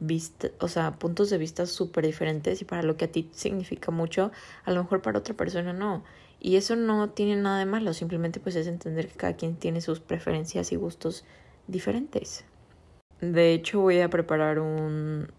vista, 0.00 0.48
o 0.60 0.68
sea, 0.68 0.92
puntos 0.98 1.30
de 1.30 1.38
vista 1.38 1.66
súper 1.66 2.06
diferentes 2.06 2.60
y 2.62 2.64
para 2.64 2.82
lo 2.82 2.96
que 2.96 3.06
a 3.06 3.12
ti 3.12 3.28
significa 3.32 3.90
mucho, 3.90 4.30
a 4.64 4.70
lo 4.70 4.82
mejor 4.82 5.02
para 5.02 5.18
otra 5.18 5.34
persona 5.34 5.72
no. 5.72 6.04
Y 6.40 6.56
eso 6.56 6.76
no 6.76 7.10
tiene 7.10 7.36
nada 7.36 7.58
de 7.58 7.66
malo, 7.66 7.92
simplemente 7.92 8.38
pues 8.38 8.54
es 8.54 8.66
entender 8.66 9.08
que 9.08 9.16
cada 9.16 9.34
quien 9.34 9.56
tiene 9.56 9.80
sus 9.80 10.00
preferencias 10.00 10.72
y 10.72 10.76
gustos 10.76 11.24
diferentes. 11.66 12.44
De 13.20 13.52
hecho 13.52 13.80
voy 13.80 14.00
a 14.00 14.08
preparar 14.08 14.60
un... 14.60 15.32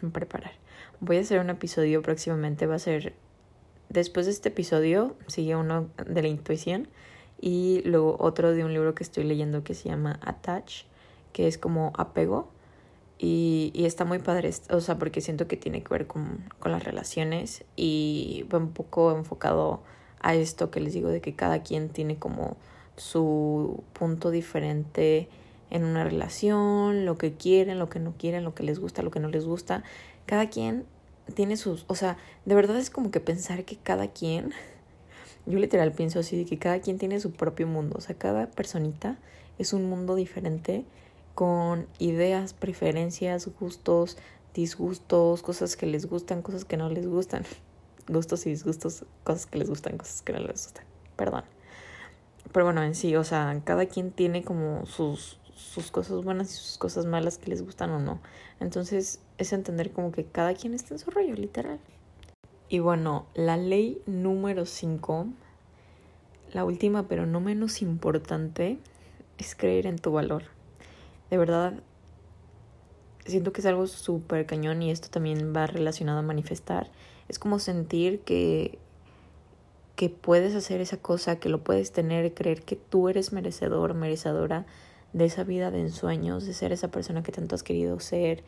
preparar. 0.12 0.52
Voy 1.00 1.16
a 1.16 1.20
hacer 1.20 1.40
un 1.40 1.50
episodio 1.50 2.02
próximamente, 2.02 2.66
va 2.66 2.76
a 2.76 2.80
ser... 2.80 3.14
Después 3.88 4.26
de 4.26 4.32
este 4.32 4.48
episodio 4.48 5.16
sigue 5.28 5.54
uno 5.54 5.90
de 6.06 6.22
la 6.22 6.28
intuición 6.28 6.88
y 7.40 7.82
luego 7.84 8.16
otro 8.18 8.52
de 8.52 8.64
un 8.64 8.72
libro 8.72 8.94
que 8.94 9.04
estoy 9.04 9.24
leyendo 9.24 9.62
que 9.62 9.74
se 9.74 9.88
llama 9.88 10.18
Attach, 10.22 10.84
que 11.32 11.46
es 11.46 11.56
como 11.56 11.92
apego 11.96 12.50
y, 13.18 13.70
y 13.74 13.86
está 13.86 14.04
muy 14.04 14.18
padre, 14.18 14.50
o 14.70 14.80
sea, 14.80 14.98
porque 14.98 15.20
siento 15.20 15.46
que 15.48 15.56
tiene 15.56 15.82
que 15.82 15.88
ver 15.90 16.06
con, 16.06 16.44
con 16.58 16.72
las 16.72 16.84
relaciones 16.84 17.64
y 17.76 18.44
va 18.52 18.58
un 18.58 18.72
poco 18.72 19.16
enfocado 19.16 19.82
a 20.20 20.34
esto 20.34 20.70
que 20.70 20.80
les 20.80 20.92
digo 20.92 21.08
de 21.08 21.20
que 21.20 21.34
cada 21.34 21.62
quien 21.62 21.88
tiene 21.88 22.16
como 22.16 22.56
su 22.96 23.84
punto 23.92 24.30
diferente 24.30 25.28
en 25.70 25.84
una 25.84 26.04
relación, 26.04 27.04
lo 27.04 27.18
que 27.18 27.34
quieren, 27.34 27.78
lo 27.78 27.88
que 27.88 28.00
no 28.00 28.14
quieren, 28.16 28.44
lo 28.44 28.54
que 28.54 28.62
les 28.62 28.78
gusta, 28.78 29.02
lo 29.02 29.10
que 29.10 29.20
no 29.20 29.28
les 29.28 29.44
gusta. 29.44 29.82
Cada 30.26 30.48
quien 30.48 30.84
tiene 31.34 31.56
sus, 31.56 31.84
o 31.88 31.94
sea, 31.94 32.16
de 32.44 32.54
verdad 32.54 32.76
es 32.76 32.90
como 32.90 33.10
que 33.10 33.20
pensar 33.20 33.64
que 33.64 33.76
cada 33.76 34.08
quien, 34.08 34.52
yo 35.46 35.58
literal 35.58 35.92
pienso 35.92 36.20
así, 36.20 36.36
de 36.36 36.44
que 36.44 36.58
cada 36.58 36.80
quien 36.80 36.98
tiene 36.98 37.20
su 37.20 37.32
propio 37.32 37.66
mundo, 37.66 37.96
o 37.98 38.00
sea, 38.00 38.16
cada 38.16 38.50
personita 38.50 39.18
es 39.58 39.72
un 39.72 39.88
mundo 39.88 40.14
diferente 40.14 40.84
con 41.36 41.86
ideas, 41.98 42.54
preferencias, 42.54 43.46
gustos, 43.60 44.16
disgustos, 44.54 45.42
cosas 45.42 45.76
que 45.76 45.84
les 45.84 46.06
gustan, 46.06 46.40
cosas 46.40 46.64
que 46.64 46.78
no 46.78 46.88
les 46.88 47.06
gustan, 47.06 47.44
gustos 48.08 48.46
y 48.46 48.50
disgustos, 48.50 49.04
cosas 49.22 49.44
que 49.44 49.58
les 49.58 49.68
gustan, 49.68 49.98
cosas 49.98 50.22
que 50.22 50.32
no 50.32 50.38
les 50.38 50.64
gustan, 50.64 50.86
perdón. 51.14 51.44
Pero 52.52 52.64
bueno, 52.64 52.82
en 52.82 52.94
sí, 52.94 53.14
o 53.16 53.22
sea, 53.22 53.60
cada 53.64 53.84
quien 53.84 54.12
tiene 54.12 54.44
como 54.44 54.86
sus, 54.86 55.38
sus 55.54 55.90
cosas 55.90 56.24
buenas 56.24 56.50
y 56.50 56.54
sus 56.54 56.78
cosas 56.78 57.04
malas 57.04 57.36
que 57.36 57.50
les 57.50 57.62
gustan 57.62 57.90
o 57.90 57.98
no. 57.98 58.18
Entonces 58.58 59.20
es 59.36 59.52
entender 59.52 59.92
como 59.92 60.12
que 60.12 60.24
cada 60.24 60.54
quien 60.54 60.72
está 60.72 60.94
en 60.94 61.00
su 61.00 61.10
rollo, 61.10 61.34
literal. 61.34 61.80
Y 62.70 62.78
bueno, 62.78 63.26
la 63.34 63.58
ley 63.58 64.00
número 64.06 64.64
5, 64.64 65.26
la 66.54 66.64
última 66.64 67.08
pero 67.08 67.26
no 67.26 67.40
menos 67.40 67.82
importante, 67.82 68.78
es 69.36 69.54
creer 69.54 69.86
en 69.86 69.98
tu 69.98 70.12
valor 70.12 70.55
de 71.30 71.38
verdad 71.38 71.82
siento 73.26 73.52
que 73.52 73.60
es 73.60 73.66
algo 73.66 73.86
súper 73.86 74.46
cañón 74.46 74.82
y 74.82 74.90
esto 74.90 75.08
también 75.10 75.52
va 75.54 75.66
relacionado 75.66 76.18
a 76.20 76.22
manifestar. 76.22 76.90
Es 77.28 77.38
como 77.38 77.58
sentir 77.58 78.20
que, 78.20 78.78
que 79.96 80.08
puedes 80.08 80.54
hacer 80.54 80.80
esa 80.80 80.98
cosa, 80.98 81.38
que 81.38 81.48
lo 81.48 81.62
puedes 81.62 81.92
tener, 81.92 82.34
creer 82.34 82.62
que 82.62 82.76
tú 82.76 83.08
eres 83.08 83.32
merecedor, 83.32 83.94
merecedora 83.94 84.66
de 85.12 85.24
esa 85.24 85.44
vida 85.44 85.70
de 85.70 85.80
ensueños, 85.80 86.46
de 86.46 86.54
ser 86.54 86.72
esa 86.72 86.88
persona 86.90 87.22
que 87.22 87.32
tanto 87.32 87.54
has 87.54 87.62
querido 87.62 87.98
ser. 88.00 88.44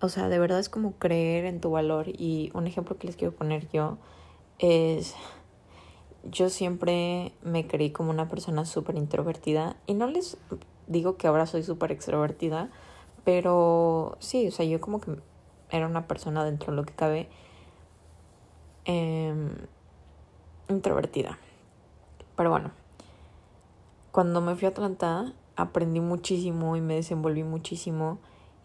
O 0.00 0.08
sea, 0.08 0.28
de 0.28 0.38
verdad 0.38 0.58
es 0.58 0.68
como 0.68 0.92
creer 0.98 1.44
en 1.44 1.60
tu 1.60 1.70
valor. 1.70 2.08
Y 2.08 2.50
un 2.54 2.66
ejemplo 2.66 2.98
que 2.98 3.06
les 3.06 3.16
quiero 3.16 3.34
poner 3.34 3.68
yo 3.70 3.98
es, 4.58 5.14
yo 6.24 6.50
siempre 6.50 7.32
me 7.42 7.66
creí 7.66 7.90
como 7.90 8.10
una 8.10 8.28
persona 8.28 8.64
súper 8.64 8.96
introvertida 8.96 9.76
y 9.86 9.94
no 9.94 10.06
les 10.06 10.36
digo 10.92 11.16
que 11.16 11.26
ahora 11.26 11.46
soy 11.46 11.62
súper 11.62 11.90
extrovertida, 11.90 12.70
pero 13.24 14.16
sí, 14.20 14.48
o 14.48 14.50
sea, 14.50 14.64
yo 14.64 14.80
como 14.80 15.00
que 15.00 15.16
era 15.70 15.86
una 15.86 16.06
persona 16.06 16.44
dentro 16.44 16.72
de 16.72 16.76
lo 16.76 16.84
que 16.84 16.94
cabe 16.94 17.28
eh, 18.84 19.34
introvertida. 20.68 21.38
Pero 22.36 22.50
bueno, 22.50 22.72
cuando 24.10 24.40
me 24.40 24.54
fui 24.54 24.66
a 24.66 24.70
Atlanta 24.70 25.32
aprendí 25.56 26.00
muchísimo 26.00 26.76
y 26.76 26.80
me 26.80 26.94
desenvolví 26.94 27.44
muchísimo 27.44 28.18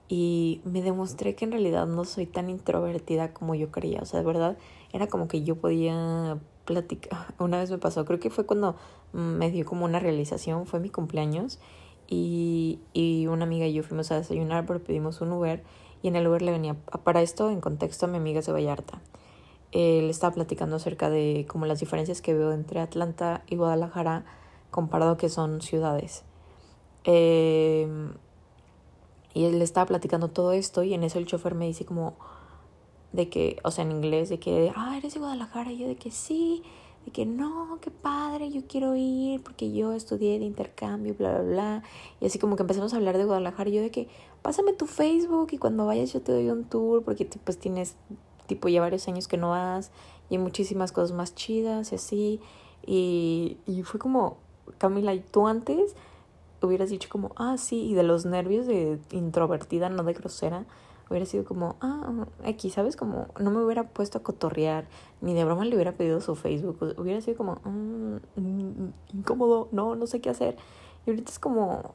y 0.10 0.62
me 0.64 0.82
demostré 0.82 1.36
que 1.36 1.46
en 1.46 1.52
realidad 1.52 1.86
no 1.86 2.06
soy 2.06 2.26
tan 2.26 2.50
introvertida 2.50 3.34
como 3.34 3.56
yo 3.56 3.72
creía. 3.72 4.02
O 4.02 4.06
sea, 4.06 4.20
de 4.20 4.26
verdad 4.26 4.58
era 4.94 5.08
como 5.08 5.28
que 5.28 5.44
yo 5.44 5.56
podía 5.56 6.38
platicar. 6.66 7.34
Una 7.40 7.60
vez 7.60 7.72
me 7.72 7.78
pasó, 7.78 8.06
creo 8.06 8.20
que 8.20 8.30
fue 8.30 8.46
cuando 8.46 8.76
me 9.14 9.52
dio 9.52 9.66
como 9.66 9.86
una 9.86 10.00
realización, 10.00 10.66
fue 10.66 10.80
mi 10.80 10.90
cumpleaños 10.90 11.60
y, 12.08 12.80
y 12.94 13.28
una 13.28 13.44
amiga 13.44 13.66
y 13.66 13.74
yo 13.74 13.84
fuimos 13.84 14.12
a 14.12 14.18
desayunar, 14.18 14.66
pero 14.66 14.84
pedimos 14.84 15.22
un 15.22 15.32
Uber 15.32 15.64
y 16.02 16.08
en 16.08 16.16
el 16.16 16.28
Uber 16.28 16.42
le 16.42 16.52
venía, 16.52 16.76
para 17.04 17.22
esto 17.22 17.50
en 17.50 17.62
contexto 17.62 18.06
a 18.06 18.10
mi 18.10 18.18
amiga 18.18 18.42
de 18.42 18.52
Vallarta. 18.52 19.02
Eh, 19.72 20.02
le 20.02 20.10
estaba 20.10 20.34
platicando 20.34 20.78
acerca 20.78 21.10
de 21.10 21.46
como 21.48 21.66
las 21.66 21.80
diferencias 21.80 22.22
que 22.22 22.34
veo 22.34 22.54
entre 22.54 22.80
Atlanta 22.80 23.44
y 23.48 23.58
Guadalajara 23.58 24.26
comparado 24.72 25.18
que 25.18 25.30
son 25.30 25.62
ciudades. 25.62 26.24
Eh, 27.04 27.88
y 29.34 29.46
él 29.46 29.60
le 29.60 29.64
estaba 29.64 29.86
platicando 29.86 30.30
todo 30.30 30.52
esto 30.52 30.84
y 30.84 30.94
en 30.94 31.04
eso 31.04 31.20
el 31.20 31.26
chofer 31.26 31.56
me 31.56 31.66
dice 31.66 31.86
como 31.86 32.16
de 33.12 33.30
que, 33.30 33.58
o 33.64 33.72
sea, 33.72 33.84
en 33.84 33.92
inglés, 33.92 34.30
de 34.30 34.40
que, 34.40 34.72
ah, 34.76 34.96
eres 34.98 35.14
de 35.14 35.20
Guadalajara. 35.20 35.72
Y 35.72 35.78
yo 35.78 35.88
de 35.88 35.96
que 35.96 36.12
sí 36.12 36.64
de 37.08 37.14
que 37.14 37.26
no, 37.26 37.80
qué 37.82 37.90
padre, 37.90 38.52
yo 38.52 38.64
quiero 38.68 38.94
ir 38.98 39.42
porque 39.42 39.72
yo 39.72 39.94
estudié 39.94 40.40
de 40.40 40.46
intercambio, 40.46 41.16
bla, 41.18 41.40
bla, 41.40 41.42
bla. 41.42 41.84
Y 42.20 42.26
así 42.26 42.38
como 42.38 42.58
que 42.58 42.64
empezamos 42.64 42.94
a 42.94 42.98
hablar 42.98 43.18
de 43.18 43.24
Guadalajara 43.24 43.70
y 43.70 43.74
yo 43.74 43.82
de 43.82 43.92
que 43.92 44.10
pásame 44.42 44.74
tu 44.74 44.88
Facebook 44.88 45.48
y 45.52 45.58
cuando 45.58 45.86
vayas 45.86 46.12
yo 46.12 46.22
te 46.22 46.34
doy 46.34 46.50
un 46.50 46.66
tour 46.66 47.04
porque 47.04 47.26
pues 47.46 47.58
tienes 47.58 47.96
tipo 48.46 48.68
ya 48.68 48.82
varios 48.82 49.08
años 49.08 49.30
que 49.30 49.38
no 49.38 49.52
vas 49.52 49.92
y 50.30 50.36
hay 50.36 50.40
muchísimas 50.40 50.92
cosas 50.92 51.16
más 51.16 51.34
chidas 51.34 51.94
y 51.94 51.96
así. 51.96 52.42
Y, 52.86 53.58
y 53.66 53.84
fue 53.84 54.02
como, 54.02 54.40
Camila, 54.78 55.14
¿y 55.14 55.22
tú 55.22 55.48
antes 55.48 55.96
hubieras 56.62 56.90
dicho 56.90 57.08
como, 57.10 57.32
ah, 57.38 57.58
sí, 57.58 57.86
y 57.86 57.94
de 57.94 58.04
los 58.04 58.26
nervios 58.26 58.68
de 58.68 59.00
introvertida, 59.12 59.88
no 59.88 60.04
de 60.04 60.12
grosera? 60.12 60.66
Hubiera 61.10 61.26
sido 61.26 61.46
como, 61.46 61.76
ah, 61.82 62.26
aquí, 62.46 62.70
¿sabes? 62.70 62.96
Como 62.96 63.28
no 63.40 63.52
me 63.52 63.64
hubiera 63.64 63.84
puesto 63.84 64.18
a 64.18 64.24
cotorrear, 64.24 64.88
ni 65.22 65.34
de 65.34 65.46
broma 65.46 65.66
le 65.66 65.76
hubiera 65.76 65.94
pedido 65.94 66.22
su 66.22 66.36
Facebook, 66.36 66.96
hubiera 66.98 67.22
sido 67.22 67.38
como, 67.38 67.56
mm, 67.64 68.16
mm, 68.36 68.94
incómodo, 69.14 69.70
no, 69.72 69.96
no 69.96 70.08
sé 70.08 70.22
qué 70.22 70.30
hacer. 70.30 70.58
Y 71.06 71.12
ahorita 71.12 71.32
es 71.32 71.40
como 71.40 71.94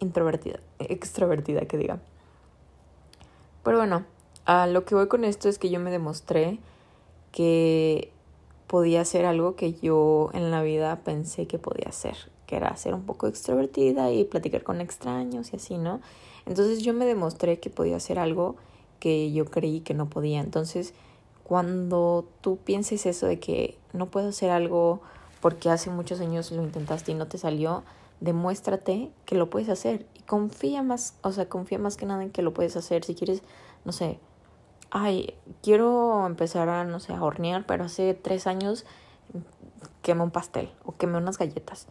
introvertida, 0.00 0.60
extrovertida, 0.78 1.66
que 1.66 1.76
diga. 1.76 2.00
Pero 3.62 3.78
bueno, 3.78 4.04
a 4.44 4.66
lo 4.66 4.84
que 4.84 4.94
voy 4.94 5.08
con 5.08 5.24
esto 5.24 5.48
es 5.48 5.58
que 5.58 5.70
yo 5.70 5.80
me 5.80 5.90
demostré 5.90 6.58
que 7.32 8.12
podía 8.66 9.00
hacer 9.00 9.24
algo 9.24 9.56
que 9.56 9.72
yo 9.74 10.30
en 10.32 10.50
la 10.50 10.62
vida 10.62 11.00
pensé 11.04 11.46
que 11.46 11.58
podía 11.58 11.88
hacer, 11.88 12.16
que 12.46 12.56
era 12.56 12.76
ser 12.76 12.94
un 12.94 13.04
poco 13.04 13.26
extrovertida 13.26 14.10
y 14.12 14.24
platicar 14.24 14.62
con 14.62 14.80
extraños 14.80 15.52
y 15.52 15.56
así, 15.56 15.78
¿no? 15.78 16.00
Entonces 16.46 16.82
yo 16.82 16.92
me 16.92 17.06
demostré 17.06 17.58
que 17.58 17.70
podía 17.70 17.96
hacer 17.96 18.18
algo 18.18 18.56
que 19.00 19.32
yo 19.32 19.46
creí 19.46 19.80
que 19.80 19.94
no 19.94 20.08
podía. 20.08 20.40
Entonces, 20.40 20.94
cuando 21.42 22.26
tú 22.40 22.58
pienses 22.58 23.06
eso 23.06 23.26
de 23.26 23.38
que 23.38 23.78
no 23.92 24.06
puedo 24.06 24.28
hacer 24.28 24.50
algo 24.50 25.00
porque 25.40 25.70
hace 25.70 25.90
muchos 25.90 26.20
años 26.20 26.50
lo 26.52 26.62
intentaste 26.62 27.12
y 27.12 27.14
no 27.14 27.26
te 27.26 27.38
salió, 27.38 27.82
demuéstrate 28.20 29.10
que 29.26 29.34
lo 29.34 29.50
puedes 29.50 29.68
hacer 29.68 30.06
y 30.14 30.22
confía 30.22 30.82
más, 30.82 31.16
o 31.22 31.32
sea, 31.32 31.48
confía 31.48 31.78
más 31.78 31.96
que 31.96 32.06
nada 32.06 32.22
en 32.22 32.30
que 32.30 32.42
lo 32.42 32.54
puedes 32.54 32.76
hacer. 32.76 33.04
Si 33.04 33.14
quieres, 33.14 33.42
no 33.84 33.92
sé, 33.92 34.18
ay, 34.90 35.34
quiero 35.62 36.26
empezar 36.26 36.68
a, 36.68 36.84
no 36.84 37.00
sé, 37.00 37.12
a 37.12 37.22
hornear, 37.22 37.66
pero 37.66 37.84
hace 37.84 38.14
tres 38.14 38.46
años 38.46 38.86
quemé 40.00 40.22
un 40.22 40.30
pastel 40.30 40.70
o 40.84 40.96
quemé 40.96 41.18
unas 41.18 41.36
galletas 41.36 41.88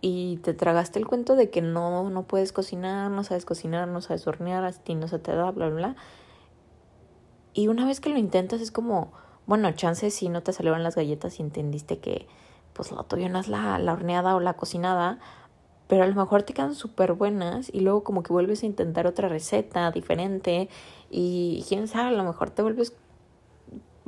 y 0.00 0.36
te 0.38 0.54
tragaste 0.54 0.98
el 0.98 1.06
cuento 1.06 1.34
de 1.34 1.50
que 1.50 1.62
no, 1.62 2.10
no 2.10 2.22
puedes 2.24 2.52
cocinar, 2.52 3.10
no 3.10 3.24
sabes 3.24 3.44
cocinar, 3.44 3.88
no 3.88 4.00
sabes 4.00 4.26
hornear, 4.26 4.64
a 4.64 4.72
ti 4.72 4.94
no 4.94 5.08
se 5.08 5.18
te 5.18 5.34
da, 5.34 5.50
bla, 5.50 5.68
bla, 5.68 5.76
bla. 5.76 5.96
Y 7.52 7.68
una 7.68 7.86
vez 7.86 8.00
que 8.00 8.10
lo 8.10 8.18
intentas 8.18 8.60
es 8.60 8.70
como, 8.70 9.12
bueno, 9.46 9.70
chance 9.72 10.10
si 10.10 10.28
no 10.28 10.42
te 10.42 10.52
salieron 10.52 10.82
las 10.82 10.94
galletas 10.94 11.38
y 11.38 11.42
entendiste 11.42 11.98
que 11.98 12.28
pues 12.72 12.92
lo 12.92 13.02
tuyo 13.02 13.28
no 13.28 13.40
es 13.40 13.48
la, 13.48 13.78
la 13.80 13.92
horneada 13.92 14.36
o 14.36 14.40
la 14.40 14.54
cocinada, 14.54 15.18
pero 15.88 16.04
a 16.04 16.06
lo 16.06 16.14
mejor 16.14 16.44
te 16.44 16.52
quedan 16.52 16.76
súper 16.76 17.14
buenas 17.14 17.68
y 17.72 17.80
luego 17.80 18.04
como 18.04 18.22
que 18.22 18.32
vuelves 18.32 18.62
a 18.62 18.66
intentar 18.66 19.06
otra 19.06 19.28
receta 19.28 19.90
diferente 19.90 20.68
y 21.10 21.64
quién 21.66 21.88
sabe, 21.88 22.10
a 22.10 22.18
lo 22.18 22.24
mejor 22.24 22.50
te 22.50 22.62
vuelves 22.62 22.94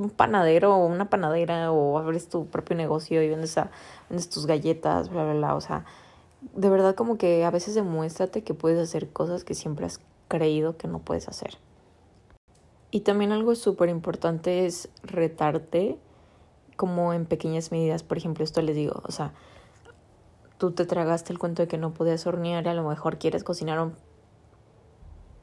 un 0.01 0.09
panadero 0.09 0.75
o 0.75 0.85
una 0.85 1.09
panadera 1.09 1.71
o 1.71 1.97
abres 1.97 2.27
tu 2.27 2.47
propio 2.47 2.75
negocio 2.75 3.21
y 3.21 3.29
vendes, 3.29 3.57
a, 3.57 3.71
vendes 4.09 4.29
tus 4.29 4.45
galletas, 4.45 5.09
bla, 5.09 5.23
bla, 5.23 5.33
bla. 5.33 5.55
O 5.55 5.61
sea, 5.61 5.85
de 6.53 6.69
verdad 6.69 6.95
como 6.95 7.17
que 7.17 7.45
a 7.45 7.51
veces 7.51 7.75
demuéstrate 7.75 8.43
que 8.43 8.53
puedes 8.53 8.79
hacer 8.79 9.09
cosas 9.09 9.43
que 9.43 9.53
siempre 9.53 9.85
has 9.85 10.01
creído 10.27 10.77
que 10.77 10.87
no 10.87 10.99
puedes 10.99 11.27
hacer. 11.27 11.57
Y 12.89 13.01
también 13.01 13.31
algo 13.31 13.55
súper 13.55 13.89
importante 13.89 14.65
es 14.65 14.89
retarte 15.03 15.97
como 16.75 17.13
en 17.13 17.25
pequeñas 17.25 17.71
medidas. 17.71 18.03
Por 18.03 18.17
ejemplo, 18.17 18.43
esto 18.43 18.61
les 18.61 18.75
digo, 18.75 19.01
o 19.05 19.11
sea, 19.11 19.33
tú 20.57 20.71
te 20.71 20.85
tragaste 20.85 21.31
el 21.31 21.39
cuento 21.39 21.61
de 21.61 21.67
que 21.67 21.77
no 21.77 21.93
podías 21.93 22.25
hornear 22.27 22.65
y 22.65 22.69
a 22.69 22.73
lo 22.73 22.87
mejor 22.87 23.17
quieres 23.17 23.43
cocinar 23.43 23.79
un 23.79 23.93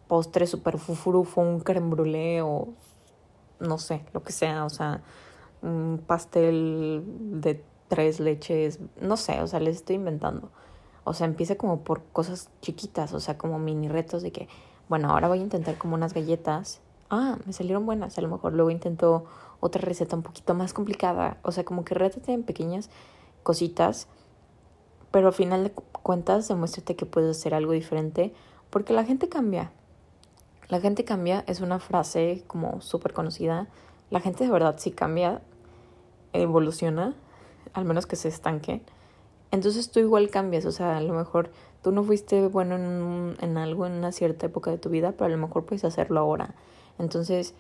postre 0.09 0.47
super 0.47 0.79
fufurufo, 0.79 1.40
un 1.40 1.61
creme 1.61 1.90
brûlée 1.90 2.40
o 2.42 2.68
no 3.61 3.79
sé, 3.79 4.05
lo 4.12 4.23
que 4.23 4.33
sea, 4.33 4.64
o 4.64 4.71
sea, 4.71 5.03
un 5.62 6.03
pastel 6.07 7.03
de 7.07 7.64
tres 7.88 8.21
leches, 8.21 8.79
no 9.01 9.16
sé, 9.16 9.40
o 9.42 9.47
sea, 9.47 9.61
les 9.61 9.77
estoy 9.77 9.97
inventando. 9.97 10.51
O 11.05 11.14
sea, 11.14 11.27
empieza 11.27 11.57
como 11.57 11.81
por 11.81 12.03
cosas 12.12 12.51
chiquitas, 12.61 13.14
o 13.14 13.21
sea, 13.21 13.38
como 13.38 13.59
mini 13.59 13.88
retos 13.88 14.23
de 14.23 14.31
que, 14.31 14.49
bueno, 14.88 15.11
ahora 15.11 15.29
voy 15.29 15.38
a 15.38 15.42
intentar 15.42 15.79
como 15.79 15.94
unas 15.94 16.12
galletas. 16.12 16.81
Ah, 17.11 17.38
me 17.47 17.53
salieron 17.53 17.87
buenas, 17.87 18.18
a 18.18 18.21
lo 18.21 18.29
mejor 18.29 18.53
luego 18.53 18.71
intento 18.71 19.25
otra 19.61 19.81
receta 19.81 20.16
un 20.16 20.23
poquito 20.23 20.55
más 20.55 20.75
complicada. 20.75 21.38
O 21.42 21.53
sea, 21.53 21.64
como 21.64 21.85
que 21.85 21.94
rétate 21.94 22.33
en 22.33 22.42
pequeñas 22.42 22.90
cositas, 23.42 24.07
pero 25.11 25.29
al 25.29 25.33
final 25.33 25.64
de 25.64 25.71
cuentas 25.71 26.49
demuéstrate 26.49 26.94
que 26.94 27.07
puedes 27.07 27.37
hacer 27.37 27.55
algo 27.55 27.73
diferente, 27.73 28.35
porque 28.68 28.92
la 28.92 29.05
gente 29.05 29.31
cambia. 29.31 29.73
La 30.68 30.81
gente 30.81 31.04
cambia 31.04 31.44
es 31.46 31.61
una 31.61 31.78
frase 31.78 32.44
como 32.46 32.81
súper 32.81 33.12
conocida. 33.12 33.68
La 34.11 34.20
gente 34.20 34.44
de 34.44 34.50
verdad 34.50 34.76
sí 34.78 34.90
cambia, 34.90 35.40
evoluciona, 36.33 37.14
al 37.72 37.85
menos 37.85 38.07
que 38.07 38.16
se 38.16 38.28
estanque. 38.28 38.83
Entonces 39.50 39.90
tú 39.90 40.00
igual 40.00 40.28
cambias, 40.31 40.66
o 40.66 40.72
sea, 40.72 40.98
a 40.98 41.00
lo 41.00 41.14
mejor 41.14 41.50
tú 41.83 41.90
no 41.90 42.04
fuiste 42.04 42.48
bueno 42.48 42.76
en, 42.76 43.37
en 43.40 43.57
algo 43.57 43.87
en 43.87 43.92
una 43.92 44.12
cierta 44.12 44.46
época 44.46 44.70
de 44.70 44.78
tu 44.78 44.90
vida, 44.90 45.12
pero 45.12 45.26
a 45.26 45.28
lo 45.28 45.38
mejor 45.38 45.64
puedes 45.64 45.85
hacerlo 45.85 46.20
ahora. 46.20 46.54
Entonces, 46.98 47.54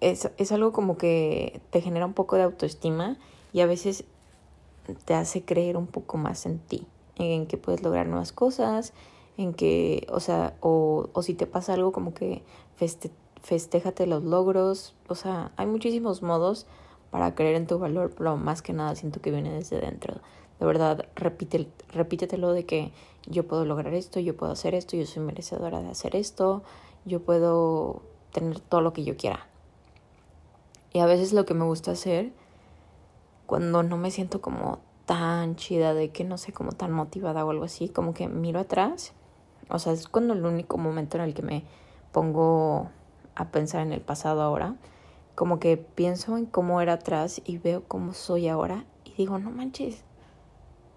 es, 0.00 0.30
es 0.36 0.52
algo 0.52 0.72
como 0.72 0.96
que 0.96 1.60
te 1.70 1.80
genera 1.80 2.06
un 2.06 2.14
poco 2.14 2.36
de 2.36 2.42
autoestima 2.42 3.16
y 3.52 3.60
a 3.60 3.66
veces 3.66 4.04
te 5.04 5.14
hace 5.14 5.44
creer 5.44 5.76
un 5.76 5.86
poco 5.86 6.16
más 6.16 6.46
en 6.46 6.58
ti, 6.58 6.86
en 7.16 7.46
que 7.46 7.56
puedes 7.56 7.82
lograr 7.82 8.06
nuevas 8.06 8.32
cosas, 8.32 8.92
en 9.36 9.54
que, 9.54 10.06
o 10.10 10.20
sea, 10.20 10.54
o, 10.60 11.08
o 11.12 11.22
si 11.22 11.34
te 11.34 11.46
pasa 11.46 11.74
algo 11.74 11.92
como 11.92 12.14
que 12.14 12.42
feste, 12.76 13.10
festéjate 13.42 14.06
los 14.06 14.24
logros, 14.24 14.94
o 15.08 15.14
sea, 15.14 15.52
hay 15.56 15.66
muchísimos 15.66 16.22
modos 16.22 16.66
para 17.10 17.34
creer 17.34 17.56
en 17.56 17.66
tu 17.66 17.78
valor, 17.78 18.12
pero 18.16 18.36
más 18.36 18.62
que 18.62 18.72
nada 18.72 18.94
siento 18.94 19.20
que 19.20 19.30
viene 19.30 19.52
desde 19.52 19.80
dentro. 19.80 20.14
De 20.58 20.66
verdad, 20.66 21.06
repite, 21.14 21.68
repítetelo 21.92 22.52
de 22.52 22.64
que 22.64 22.92
yo 23.26 23.46
puedo 23.46 23.64
lograr 23.64 23.94
esto, 23.94 24.20
yo 24.20 24.36
puedo 24.36 24.52
hacer 24.52 24.74
esto, 24.74 24.96
yo 24.96 25.06
soy 25.06 25.22
merecedora 25.22 25.82
de 25.82 25.90
hacer 25.90 26.16
esto, 26.16 26.62
yo 27.04 27.20
puedo 27.20 28.02
tener 28.32 28.60
todo 28.60 28.80
lo 28.80 28.92
que 28.92 29.04
yo 29.04 29.16
quiera. 29.16 29.46
Y 30.92 31.00
a 31.00 31.06
veces 31.06 31.32
lo 31.32 31.44
que 31.44 31.54
me 31.54 31.64
gusta 31.64 31.92
hacer 31.92 32.32
cuando 33.46 33.82
no 33.82 33.96
me 33.96 34.10
siento 34.10 34.40
como 34.40 34.78
tan 35.04 35.56
chida 35.56 35.94
de 35.94 36.10
que 36.10 36.24
no 36.24 36.38
sé, 36.38 36.52
como 36.52 36.72
tan 36.72 36.90
motivada 36.90 37.44
o 37.44 37.50
algo 37.50 37.64
así, 37.64 37.88
como 37.88 38.14
que 38.14 38.28
miro 38.28 38.60
atrás. 38.60 39.12
O 39.68 39.78
sea, 39.78 39.92
es 39.92 40.08
cuando 40.08 40.34
el 40.34 40.44
único 40.44 40.78
momento 40.78 41.16
en 41.16 41.24
el 41.24 41.34
que 41.34 41.42
me 41.42 41.64
pongo 42.12 42.90
a 43.34 43.48
pensar 43.48 43.82
en 43.82 43.92
el 43.92 44.00
pasado 44.00 44.42
ahora 44.42 44.76
como 45.36 45.60
que 45.60 45.76
pienso 45.76 46.38
en 46.38 46.46
cómo 46.46 46.80
era 46.80 46.94
atrás 46.94 47.42
y 47.44 47.58
veo 47.58 47.84
cómo 47.86 48.14
soy 48.14 48.48
ahora 48.48 48.84
y 49.04 49.12
digo, 49.12 49.38
no 49.38 49.50
manches, 49.50 50.02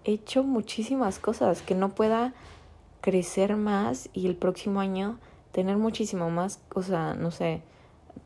he 0.04 0.12
hecho 0.12 0.42
muchísimas 0.42 1.18
cosas 1.18 1.60
que 1.60 1.74
no 1.74 1.90
pueda 1.90 2.32
crecer 3.02 3.56
más 3.56 4.08
y 4.14 4.26
el 4.26 4.36
próximo 4.36 4.80
año 4.80 5.18
tener 5.52 5.76
muchísimo 5.76 6.30
más, 6.30 6.62
o 6.74 6.82
sea, 6.82 7.14
no 7.14 7.30
sé, 7.30 7.62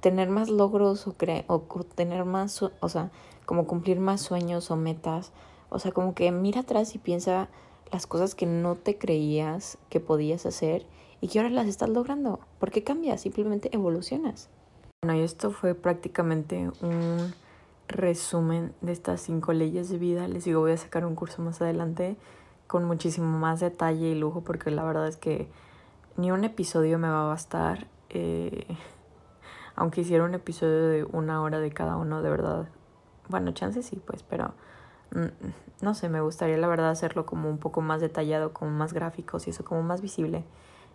tener 0.01 0.29
más 0.29 0.49
logros 0.49 1.07
o, 1.07 1.17
o 1.49 1.61
tener 1.83 2.25
más, 2.25 2.63
o 2.63 2.89
sea, 2.89 3.11
como 3.45 3.67
cumplir 3.67 3.99
más 3.99 4.21
sueños 4.21 4.71
o 4.71 4.77
metas. 4.77 5.33
O 5.69 5.79
sea, 5.79 5.91
como 5.93 6.15
que 6.15 6.31
mira 6.31 6.61
atrás 6.61 6.95
y 6.95 6.99
piensa 6.99 7.49
las 7.93 8.07
cosas 8.07 8.35
que 8.35 8.47
no 8.47 8.75
te 8.75 8.99
creías 8.99 9.79
que 9.89 10.01
podías 10.01 10.47
hacer 10.47 10.87
y 11.21 11.29
que 11.29 11.39
ahora 11.39 11.51
las 11.51 11.67
estás 11.67 11.89
logrando. 11.89 12.41
porque 12.59 12.85
cambias? 12.85 13.23
Simplemente 13.23 13.71
evolucionas. 13.73 14.51
Bueno, 15.03 15.19
y 15.19 15.23
esto 15.23 15.51
fue 15.51 15.75
prácticamente 15.75 16.71
un 16.81 17.35
resumen 17.89 18.75
de 18.81 18.93
estas 18.93 19.21
cinco 19.21 19.53
leyes 19.53 19.89
de 19.89 19.99
vida. 19.99 20.29
Les 20.29 20.45
digo, 20.45 20.61
voy 20.61 20.73
a 20.73 20.77
sacar 20.77 21.05
un 21.05 21.15
curso 21.15 21.43
más 21.43 21.61
adelante 21.61 22.17
con 22.67 22.85
muchísimo 22.85 23.39
más 23.39 23.61
detalle 23.61 24.09
y 24.09 24.15
lujo 24.15 24.43
porque 24.43 24.71
la 24.71 24.85
verdad 24.85 25.07
es 25.07 25.17
que 25.17 25.49
ni 26.17 26.31
un 26.31 26.45
episodio 26.45 26.99
me 26.99 27.09
va 27.09 27.25
a 27.25 27.29
bastar. 27.29 27.89
Eh, 28.11 28.67
aunque 29.77 30.03
hiciera 30.03 30.25
un 30.25 30.35
episodio 30.35 30.87
de 30.89 31.05
una 31.05 31.43
hora 31.43 31.59
de 31.59 31.71
cada 31.71 31.97
uno, 31.97 32.23
de 32.23 32.31
verdad. 32.31 32.69
Bueno, 33.29 33.53
chances 33.53 33.87
sí, 33.87 34.01
pues, 34.05 34.23
pero 34.23 34.55
no 35.81 35.95
sé, 35.95 36.09
me 36.09 36.21
gustaría 36.21 36.57
la 36.57 36.69
verdad 36.69 36.91
hacerlo 36.91 37.27
como 37.27 37.49
un 37.49 37.59
poco 37.59 37.81
más 37.81 38.01
detallado, 38.01 38.53
como 38.53 38.71
más 38.71 38.93
gráficos 38.93 39.47
y 39.47 39.51
eso, 39.51 39.65
como 39.65 39.83
más 39.83 40.01
visible. 40.01 40.45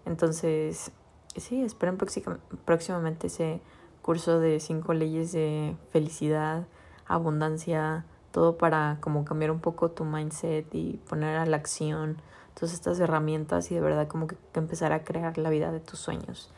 Entonces, 0.05 0.91
sí, 1.35 1.61
esperen 1.61 1.97
próximamente 1.97 3.27
ese 3.27 3.61
curso 4.01 4.39
de 4.39 4.59
cinco 4.59 4.93
leyes 4.93 5.31
de 5.31 5.75
felicidad, 5.91 6.65
abundancia, 7.05 8.05
todo 8.31 8.57
para 8.57 8.97
como 9.01 9.25
cambiar 9.25 9.51
un 9.51 9.59
poco 9.59 9.91
tu 9.91 10.05
mindset 10.05 10.73
y 10.73 10.99
poner 11.09 11.37
a 11.37 11.45
la 11.45 11.57
acción 11.57 12.21
todas 12.53 12.73
estas 12.73 12.99
herramientas 12.99 13.71
y 13.71 13.75
de 13.75 13.81
verdad 13.81 14.07
como 14.07 14.27
que, 14.27 14.35
empezar 14.53 14.91
a 14.91 15.03
crear 15.03 15.37
la 15.37 15.49
vida 15.49 15.71
de 15.71 15.79
tus 15.79 15.99
sueños. 15.99 16.51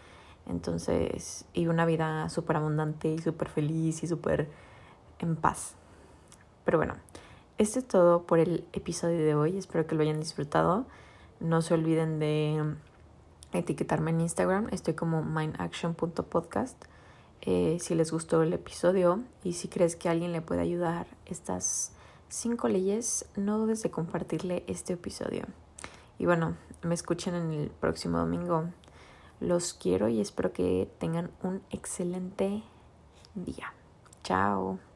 Entonces, 0.48 1.46
y 1.54 1.68
una 1.68 1.86
vida 1.86 2.28
súper 2.30 2.58
abundante 2.58 3.08
y 3.10 3.20
súper 3.20 3.50
feliz 3.50 4.04
y 4.04 4.08
súper 4.08 4.50
en 5.20 5.36
paz. 5.36 5.76
Pero 6.66 6.78
bueno, 6.78 6.96
esto 7.62 7.78
es 7.78 7.88
todo 7.88 8.24
por 8.24 8.40
el 8.40 8.66
episodio 8.74 9.24
de 9.24 9.36
hoy. 9.36 9.56
Espero 9.56 9.86
que 9.86 9.94
lo 9.94 10.02
hayan 10.02 10.20
disfrutado. 10.20 10.88
No 11.40 11.62
se 11.62 11.76
olviden 11.76 12.18
de 12.18 12.76
etiquetarme 13.54 14.10
en 14.10 14.22
Instagram. 14.22 14.68
Estoy 14.72 14.96
como 14.96 15.22
mindaction.podcast. 15.22 16.84
Eh, 17.42 17.78
si 17.80 17.94
les 17.94 18.12
gustó 18.12 18.42
el 18.42 18.54
episodio 18.54 19.24
y 19.44 19.54
si 19.54 19.68
crees 19.68 19.96
que 19.96 20.10
alguien 20.10 20.32
le 20.32 20.42
puede 20.42 20.62
ayudar 20.62 21.06
estas 21.28 21.92
cinco 22.30 22.68
leyes, 22.68 23.26
no 23.36 23.60
dudes 23.60 23.84
de 23.84 23.92
compartirle 23.92 24.64
este 24.66 24.94
episodio. 24.94 25.44
Y 26.18 26.26
bueno, 26.26 26.58
me 26.82 26.96
escuchen 26.96 27.36
en 27.36 27.52
el 27.52 27.70
próximo 27.70 28.18
domingo. 28.18 28.70
Los 29.40 29.76
quiero 29.76 30.08
y 30.08 30.20
espero 30.20 30.52
que 30.52 30.90
tengan 30.98 31.30
un 31.44 31.62
excelente 31.70 32.64
día. 33.36 33.74
Chao. 34.24 34.91